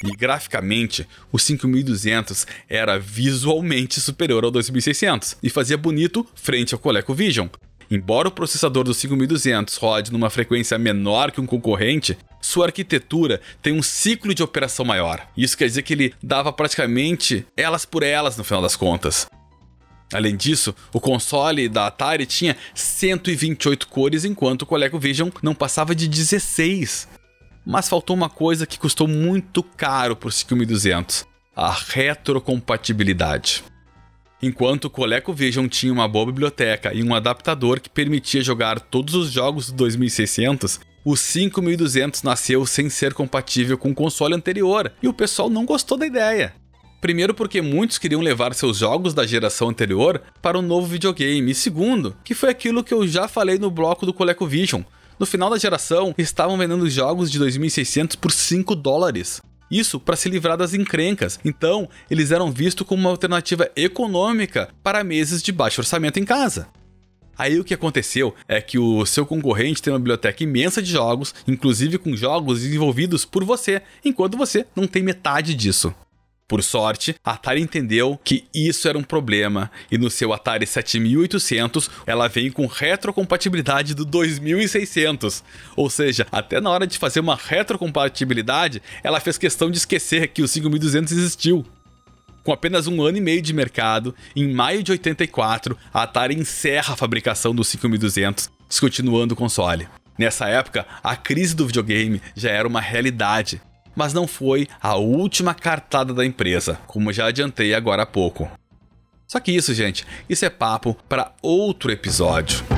E 0.04 0.16
graficamente, 0.16 1.08
o 1.32 1.38
5200 1.38 2.46
era 2.68 2.98
visualmente 2.98 4.00
superior 4.00 4.44
ao 4.44 4.50
2600 4.50 5.36
e 5.42 5.50
fazia 5.50 5.76
bonito 5.76 6.26
frente 6.34 6.72
ao 6.72 6.78
ColecoVision. 6.78 7.48
Embora 7.90 8.28
o 8.28 8.30
processador 8.30 8.84
do 8.84 8.92
5200 8.92 9.76
rode 9.76 10.12
numa 10.12 10.28
frequência 10.28 10.78
menor 10.78 11.32
que 11.32 11.40
um 11.40 11.46
concorrente, 11.46 12.18
sua 12.40 12.66
arquitetura 12.66 13.40
tem 13.62 13.72
um 13.72 13.82
ciclo 13.82 14.34
de 14.34 14.42
operação 14.42 14.84
maior. 14.84 15.26
Isso 15.36 15.56
quer 15.56 15.66
dizer 15.66 15.82
que 15.82 15.94
ele 15.94 16.14
dava 16.22 16.52
praticamente 16.52 17.46
elas 17.56 17.86
por 17.86 18.02
elas 18.02 18.36
no 18.36 18.44
final 18.44 18.60
das 18.60 18.76
contas. 18.76 19.26
Além 20.12 20.36
disso, 20.36 20.74
o 20.92 21.00
console 21.00 21.68
da 21.68 21.86
Atari 21.86 22.24
tinha 22.24 22.56
128 22.74 23.88
cores, 23.88 24.24
enquanto 24.24 24.62
o 24.62 24.66
ColecoVision 24.66 25.28
não 25.42 25.54
passava 25.54 25.94
de 25.94 26.08
16. 26.08 27.08
Mas 27.66 27.88
faltou 27.88 28.16
uma 28.16 28.30
coisa 28.30 28.66
que 28.66 28.78
custou 28.78 29.06
muito 29.06 29.62
caro 29.62 30.16
para 30.16 30.28
o 30.28 30.32
5200: 30.32 31.26
a 31.54 31.70
retrocompatibilidade. 31.70 33.62
Enquanto 34.40 34.84
o 34.86 34.90
ColecoVision 34.90 35.66
tinha 35.66 35.92
uma 35.92 36.06
boa 36.06 36.26
biblioteca 36.26 36.94
e 36.94 37.02
um 37.02 37.14
adaptador 37.14 37.80
que 37.80 37.90
permitia 37.90 38.40
jogar 38.40 38.78
todos 38.78 39.14
os 39.14 39.32
jogos 39.32 39.66
do 39.66 39.76
2600, 39.78 40.80
o 41.04 41.16
5200 41.16 42.22
nasceu 42.22 42.64
sem 42.64 42.88
ser 42.88 43.12
compatível 43.14 43.76
com 43.76 43.90
o 43.90 43.94
console 43.94 44.34
anterior 44.34 44.92
e 45.02 45.08
o 45.08 45.12
pessoal 45.12 45.50
não 45.50 45.66
gostou 45.66 45.98
da 45.98 46.06
ideia. 46.06 46.54
Primeiro, 47.00 47.32
porque 47.32 47.62
muitos 47.62 47.96
queriam 47.96 48.20
levar 48.20 48.54
seus 48.54 48.78
jogos 48.78 49.14
da 49.14 49.24
geração 49.24 49.68
anterior 49.68 50.20
para 50.42 50.58
um 50.58 50.62
novo 50.62 50.86
videogame, 50.86 51.52
e 51.52 51.54
segundo, 51.54 52.16
que 52.24 52.34
foi 52.34 52.50
aquilo 52.50 52.82
que 52.82 52.92
eu 52.92 53.06
já 53.06 53.28
falei 53.28 53.56
no 53.56 53.70
bloco 53.70 54.04
do 54.04 54.12
ColecoVision. 54.12 54.82
No 55.18 55.26
final 55.26 55.48
da 55.48 55.58
geração, 55.58 56.12
estavam 56.18 56.58
vendendo 56.58 56.88
jogos 56.90 57.30
de 57.30 57.38
2600 57.38 58.16
por 58.16 58.32
5 58.32 58.74
dólares. 58.74 59.40
Isso 59.70 60.00
para 60.00 60.16
se 60.16 60.28
livrar 60.28 60.56
das 60.56 60.74
encrencas. 60.74 61.38
Então, 61.44 61.88
eles 62.10 62.32
eram 62.32 62.50
vistos 62.50 62.86
como 62.86 63.02
uma 63.02 63.10
alternativa 63.10 63.70
econômica 63.76 64.68
para 64.82 65.04
meses 65.04 65.42
de 65.42 65.52
baixo 65.52 65.80
orçamento 65.80 66.18
em 66.18 66.24
casa. 66.24 66.68
Aí 67.36 67.60
o 67.60 67.64
que 67.64 67.74
aconteceu 67.74 68.34
é 68.48 68.60
que 68.60 68.78
o 68.78 69.06
seu 69.06 69.24
concorrente 69.24 69.80
tem 69.80 69.92
uma 69.92 69.98
biblioteca 70.00 70.42
imensa 70.42 70.82
de 70.82 70.90
jogos, 70.90 71.32
inclusive 71.46 71.96
com 71.96 72.16
jogos 72.16 72.62
desenvolvidos 72.62 73.24
por 73.24 73.44
você, 73.44 73.82
enquanto 74.04 74.36
você 74.36 74.66
não 74.74 74.88
tem 74.88 75.04
metade 75.04 75.54
disso. 75.54 75.94
Por 76.48 76.62
sorte, 76.62 77.14
a 77.22 77.32
Atari 77.32 77.60
entendeu 77.60 78.18
que 78.24 78.46
isso 78.54 78.88
era 78.88 78.96
um 78.96 79.02
problema 79.02 79.70
e 79.90 79.98
no 79.98 80.08
seu 80.08 80.32
Atari 80.32 80.66
7800 80.66 81.90
ela 82.06 82.26
vem 82.26 82.50
com 82.50 82.66
retrocompatibilidade 82.66 83.94
do 83.94 84.02
2600. 84.02 85.44
Ou 85.76 85.90
seja, 85.90 86.26
até 86.32 86.58
na 86.58 86.70
hora 86.70 86.86
de 86.86 86.96
fazer 86.96 87.20
uma 87.20 87.36
retrocompatibilidade, 87.36 88.82
ela 89.04 89.20
fez 89.20 89.36
questão 89.36 89.70
de 89.70 89.76
esquecer 89.76 90.28
que 90.28 90.40
o 90.40 90.48
5200 90.48 91.12
existiu. 91.12 91.66
Com 92.42 92.50
apenas 92.50 92.86
um 92.86 93.02
ano 93.02 93.18
e 93.18 93.20
meio 93.20 93.42
de 93.42 93.52
mercado, 93.52 94.14
em 94.34 94.50
maio 94.50 94.82
de 94.82 94.90
84, 94.92 95.76
a 95.92 96.04
Atari 96.04 96.34
encerra 96.34 96.94
a 96.94 96.96
fabricação 96.96 97.54
do 97.54 97.62
5200, 97.62 98.50
descontinuando 98.66 99.34
o 99.34 99.36
console. 99.36 99.86
Nessa 100.18 100.48
época, 100.48 100.86
a 101.04 101.14
crise 101.14 101.54
do 101.54 101.66
videogame 101.66 102.22
já 102.34 102.50
era 102.50 102.66
uma 102.66 102.80
realidade 102.80 103.60
mas 103.98 104.14
não 104.14 104.28
foi 104.28 104.68
a 104.80 104.94
última 104.94 105.52
cartada 105.52 106.14
da 106.14 106.24
empresa, 106.24 106.78
como 106.86 107.12
já 107.12 107.26
adiantei 107.26 107.74
agora 107.74 108.04
há 108.04 108.06
pouco. 108.06 108.48
Só 109.26 109.40
que 109.40 109.50
isso, 109.50 109.74
gente, 109.74 110.06
isso 110.28 110.44
é 110.44 110.48
papo 110.48 110.96
para 111.08 111.32
outro 111.42 111.90
episódio. 111.90 112.77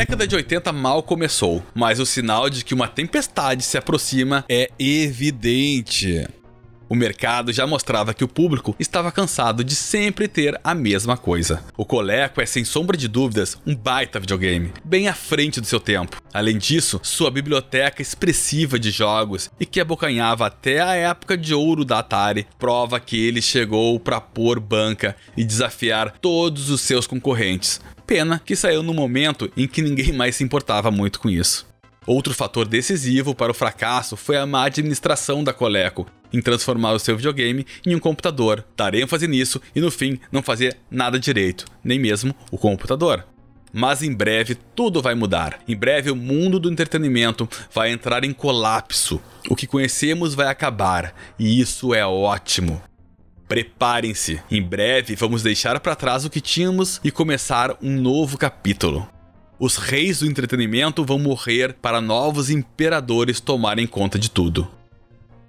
Década 0.00 0.26
de 0.26 0.34
80 0.34 0.72
mal 0.72 1.02
começou, 1.02 1.62
mas 1.74 2.00
o 2.00 2.06
sinal 2.06 2.48
de 2.48 2.64
que 2.64 2.72
uma 2.72 2.88
tempestade 2.88 3.62
se 3.62 3.76
aproxima 3.76 4.46
é 4.48 4.70
evidente. 4.78 6.26
O 6.88 6.94
mercado 6.96 7.52
já 7.52 7.66
mostrava 7.66 8.14
que 8.14 8.24
o 8.24 8.28
público 8.28 8.74
estava 8.76 9.12
cansado 9.12 9.62
de 9.62 9.76
sempre 9.76 10.26
ter 10.26 10.58
a 10.64 10.74
mesma 10.74 11.16
coisa. 11.18 11.62
O 11.76 11.84
Coleco 11.84 12.40
é 12.40 12.46
sem 12.46 12.64
sombra 12.64 12.96
de 12.96 13.06
dúvidas 13.06 13.58
um 13.66 13.76
baita 13.76 14.18
videogame, 14.18 14.72
bem 14.82 15.06
à 15.06 15.14
frente 15.14 15.60
do 15.60 15.66
seu 15.66 15.78
tempo. 15.78 16.16
Além 16.32 16.56
disso, 16.56 16.98
sua 17.02 17.30
biblioteca 17.30 18.00
expressiva 18.00 18.78
de 18.78 18.90
jogos 18.90 19.50
e 19.60 19.66
que 19.66 19.80
abocanhava 19.80 20.46
até 20.46 20.80
a 20.80 20.94
época 20.94 21.36
de 21.36 21.54
ouro 21.54 21.84
da 21.84 21.98
Atari 21.98 22.46
prova 22.58 22.98
que 22.98 23.22
ele 23.24 23.42
chegou 23.42 24.00
para 24.00 24.20
pôr 24.20 24.58
banca 24.58 25.14
e 25.36 25.44
desafiar 25.44 26.14
todos 26.20 26.70
os 26.70 26.80
seus 26.80 27.06
concorrentes, 27.06 27.80
Pena 28.10 28.42
que 28.44 28.56
saiu 28.56 28.82
no 28.82 28.92
momento 28.92 29.48
em 29.56 29.68
que 29.68 29.80
ninguém 29.80 30.12
mais 30.12 30.34
se 30.34 30.42
importava 30.42 30.90
muito 30.90 31.20
com 31.20 31.30
isso. 31.30 31.64
Outro 32.04 32.34
fator 32.34 32.66
decisivo 32.66 33.36
para 33.36 33.52
o 33.52 33.54
fracasso 33.54 34.16
foi 34.16 34.36
a 34.36 34.44
má 34.44 34.64
administração 34.64 35.44
da 35.44 35.52
Coleco 35.52 36.08
em 36.32 36.42
transformar 36.42 36.90
o 36.90 36.98
seu 36.98 37.16
videogame 37.16 37.64
em 37.86 37.94
um 37.94 38.00
computador, 38.00 38.64
dar 38.76 38.96
ênfase 38.96 39.28
nisso 39.28 39.62
e 39.76 39.80
no 39.80 39.92
fim 39.92 40.18
não 40.32 40.42
fazer 40.42 40.76
nada 40.90 41.20
direito, 41.20 41.66
nem 41.84 42.00
mesmo 42.00 42.34
o 42.50 42.58
computador. 42.58 43.24
Mas 43.72 44.02
em 44.02 44.12
breve 44.12 44.56
tudo 44.74 45.00
vai 45.00 45.14
mudar. 45.14 45.60
Em 45.68 45.76
breve 45.76 46.10
o 46.10 46.16
mundo 46.16 46.58
do 46.58 46.68
entretenimento 46.68 47.48
vai 47.72 47.92
entrar 47.92 48.24
em 48.24 48.32
colapso. 48.32 49.22
O 49.48 49.54
que 49.54 49.68
conhecemos 49.68 50.34
vai 50.34 50.48
acabar, 50.48 51.14
e 51.38 51.60
isso 51.60 51.94
é 51.94 52.04
ótimo. 52.04 52.82
Preparem-se, 53.50 54.40
em 54.48 54.62
breve 54.62 55.16
vamos 55.16 55.42
deixar 55.42 55.80
para 55.80 55.96
trás 55.96 56.24
o 56.24 56.30
que 56.30 56.40
tínhamos 56.40 57.00
e 57.02 57.10
começar 57.10 57.76
um 57.82 58.00
novo 58.00 58.38
capítulo. 58.38 59.08
Os 59.58 59.76
reis 59.76 60.20
do 60.20 60.26
entretenimento 60.26 61.04
vão 61.04 61.18
morrer 61.18 61.74
para 61.82 62.00
novos 62.00 62.48
imperadores 62.48 63.40
tomarem 63.40 63.88
conta 63.88 64.20
de 64.20 64.30
tudo. 64.30 64.70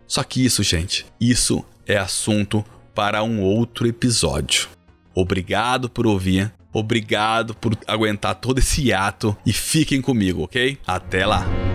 Só 0.08 0.24
que 0.24 0.44
isso, 0.44 0.64
gente, 0.64 1.06
isso 1.20 1.64
é 1.86 1.96
assunto 1.96 2.66
para 2.96 3.22
um 3.22 3.40
outro 3.40 3.86
episódio. 3.86 4.68
Obrigado 5.14 5.88
por 5.88 6.08
ouvir, 6.08 6.52
obrigado 6.74 7.54
por 7.54 7.78
aguentar 7.86 8.34
todo 8.34 8.58
esse 8.58 8.92
ato 8.92 9.38
e 9.46 9.54
fiquem 9.54 10.02
comigo, 10.02 10.46
ok? 10.46 10.76
Até 10.88 11.24
lá! 11.24 11.71